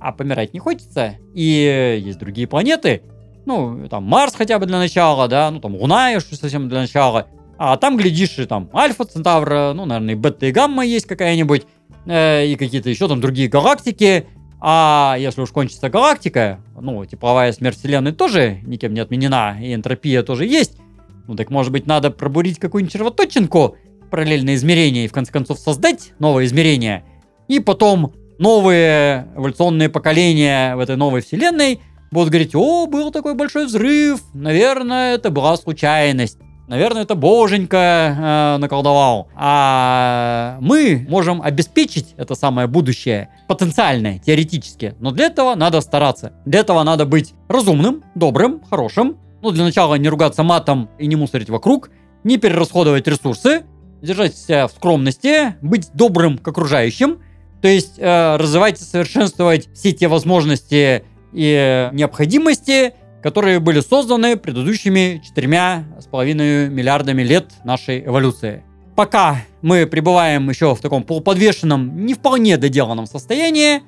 А 0.00 0.12
помирать 0.12 0.52
не 0.52 0.60
хочется. 0.60 1.14
И 1.34 2.00
есть 2.04 2.18
другие 2.18 2.46
планеты. 2.46 3.02
Ну, 3.46 3.88
там 3.88 4.04
Марс 4.04 4.34
хотя 4.34 4.58
бы 4.58 4.66
для 4.66 4.78
начала, 4.78 5.28
да, 5.28 5.50
ну 5.50 5.60
там 5.60 5.74
Луна 5.74 6.10
еще 6.10 6.34
совсем 6.36 6.68
для 6.68 6.80
начала. 6.80 7.28
А 7.56 7.76
там, 7.76 7.96
глядишь, 7.96 8.38
и 8.38 8.46
там 8.46 8.68
Альфа 8.74 9.04
Центавра, 9.04 9.72
ну, 9.74 9.84
наверное, 9.84 10.14
и 10.14 10.16
Бета 10.16 10.46
и 10.46 10.52
Гамма 10.52 10.84
есть 10.84 11.06
какая-нибудь, 11.06 11.62
э, 12.06 12.46
и 12.46 12.56
какие-то 12.56 12.90
еще 12.90 13.06
там 13.06 13.20
другие 13.20 13.48
галактики. 13.48 14.26
А 14.60 15.16
если 15.18 15.42
уж 15.42 15.50
кончится 15.50 15.90
галактика, 15.90 16.60
ну, 16.80 17.04
тепловая 17.04 17.52
смерть 17.52 17.78
Вселенной 17.78 18.12
тоже 18.12 18.60
никем 18.64 18.94
не 18.94 19.00
отменена, 19.00 19.56
и 19.60 19.74
энтропия 19.74 20.22
тоже 20.22 20.46
есть. 20.46 20.78
Ну, 21.26 21.36
так 21.36 21.50
может 21.50 21.70
быть 21.70 21.86
надо 21.86 22.10
пробурить 22.10 22.58
какую-нибудь 22.58 22.92
червоточинку, 22.92 23.76
параллельное 24.14 24.54
измерение 24.54 25.06
и 25.06 25.08
в 25.08 25.12
конце 25.12 25.32
концов 25.32 25.58
создать 25.58 26.12
новое 26.20 26.44
измерение, 26.44 27.02
и 27.48 27.58
потом 27.58 28.12
новые 28.38 29.26
эволюционные 29.34 29.88
поколения 29.88 30.76
в 30.76 30.78
этой 30.78 30.94
новой 30.94 31.20
вселенной 31.20 31.80
будут 32.12 32.28
говорить, 32.28 32.54
о, 32.54 32.86
был 32.86 33.10
такой 33.10 33.34
большой 33.34 33.66
взрыв, 33.66 34.20
наверное, 34.32 35.16
это 35.16 35.30
была 35.30 35.56
случайность. 35.56 36.38
Наверное, 36.68 37.02
это 37.02 37.16
боженька 37.16 38.54
э, 38.56 38.58
наколдовал. 38.58 39.28
А 39.34 40.58
мы 40.60 41.04
можем 41.08 41.42
обеспечить 41.42 42.14
это 42.16 42.36
самое 42.36 42.68
будущее 42.68 43.30
потенциальное, 43.48 44.20
теоретически. 44.20 44.94
Но 45.00 45.10
для 45.10 45.26
этого 45.26 45.56
надо 45.56 45.80
стараться. 45.80 46.34
Для 46.46 46.60
этого 46.60 46.84
надо 46.84 47.04
быть 47.04 47.34
разумным, 47.48 48.04
добрым, 48.14 48.62
хорошим. 48.70 49.16
Ну, 49.42 49.50
для 49.50 49.64
начала 49.64 49.96
не 49.96 50.08
ругаться 50.08 50.44
матом 50.44 50.88
и 51.00 51.08
не 51.08 51.16
мусорить 51.16 51.50
вокруг, 51.50 51.90
не 52.22 52.38
перерасходовать 52.38 53.06
ресурсы, 53.08 53.64
держать 54.04 54.36
себя 54.36 54.68
в 54.68 54.72
скромности, 54.72 55.56
быть 55.62 55.90
добрым 55.94 56.38
к 56.38 56.46
окружающим, 56.46 57.20
то 57.62 57.68
есть 57.68 57.98
э, 57.98 58.36
развивать 58.36 58.80
и 58.80 58.84
совершенствовать 58.84 59.68
все 59.74 59.92
те 59.92 60.08
возможности 60.08 61.04
и 61.32 61.88
необходимости, 61.92 62.94
которые 63.22 63.58
были 63.58 63.80
созданы 63.80 64.36
предыдущими 64.36 65.22
четырьмя 65.24 65.84
с 65.98 66.04
половиной 66.04 66.68
миллиардами 66.68 67.22
лет 67.22 67.50
нашей 67.64 68.04
эволюции. 68.04 68.62
Пока 68.94 69.38
мы 69.62 69.86
пребываем 69.86 70.48
еще 70.50 70.74
в 70.74 70.80
таком 70.80 71.02
полуподвешенном, 71.02 72.04
не 72.04 72.14
вполне 72.14 72.58
доделанном 72.58 73.06
состоянии, 73.06 73.82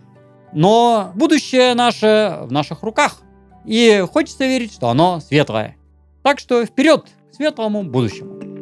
но 0.52 1.12
будущее 1.14 1.74
наше 1.74 2.38
в 2.42 2.50
наших 2.50 2.82
руках. 2.82 3.20
И 3.66 4.04
хочется 4.10 4.46
верить, 4.46 4.72
что 4.72 4.88
оно 4.88 5.20
светлое. 5.20 5.76
Так 6.22 6.38
что 6.38 6.64
вперед 6.64 7.04
к 7.30 7.34
светлому 7.34 7.82
будущему. 7.84 8.55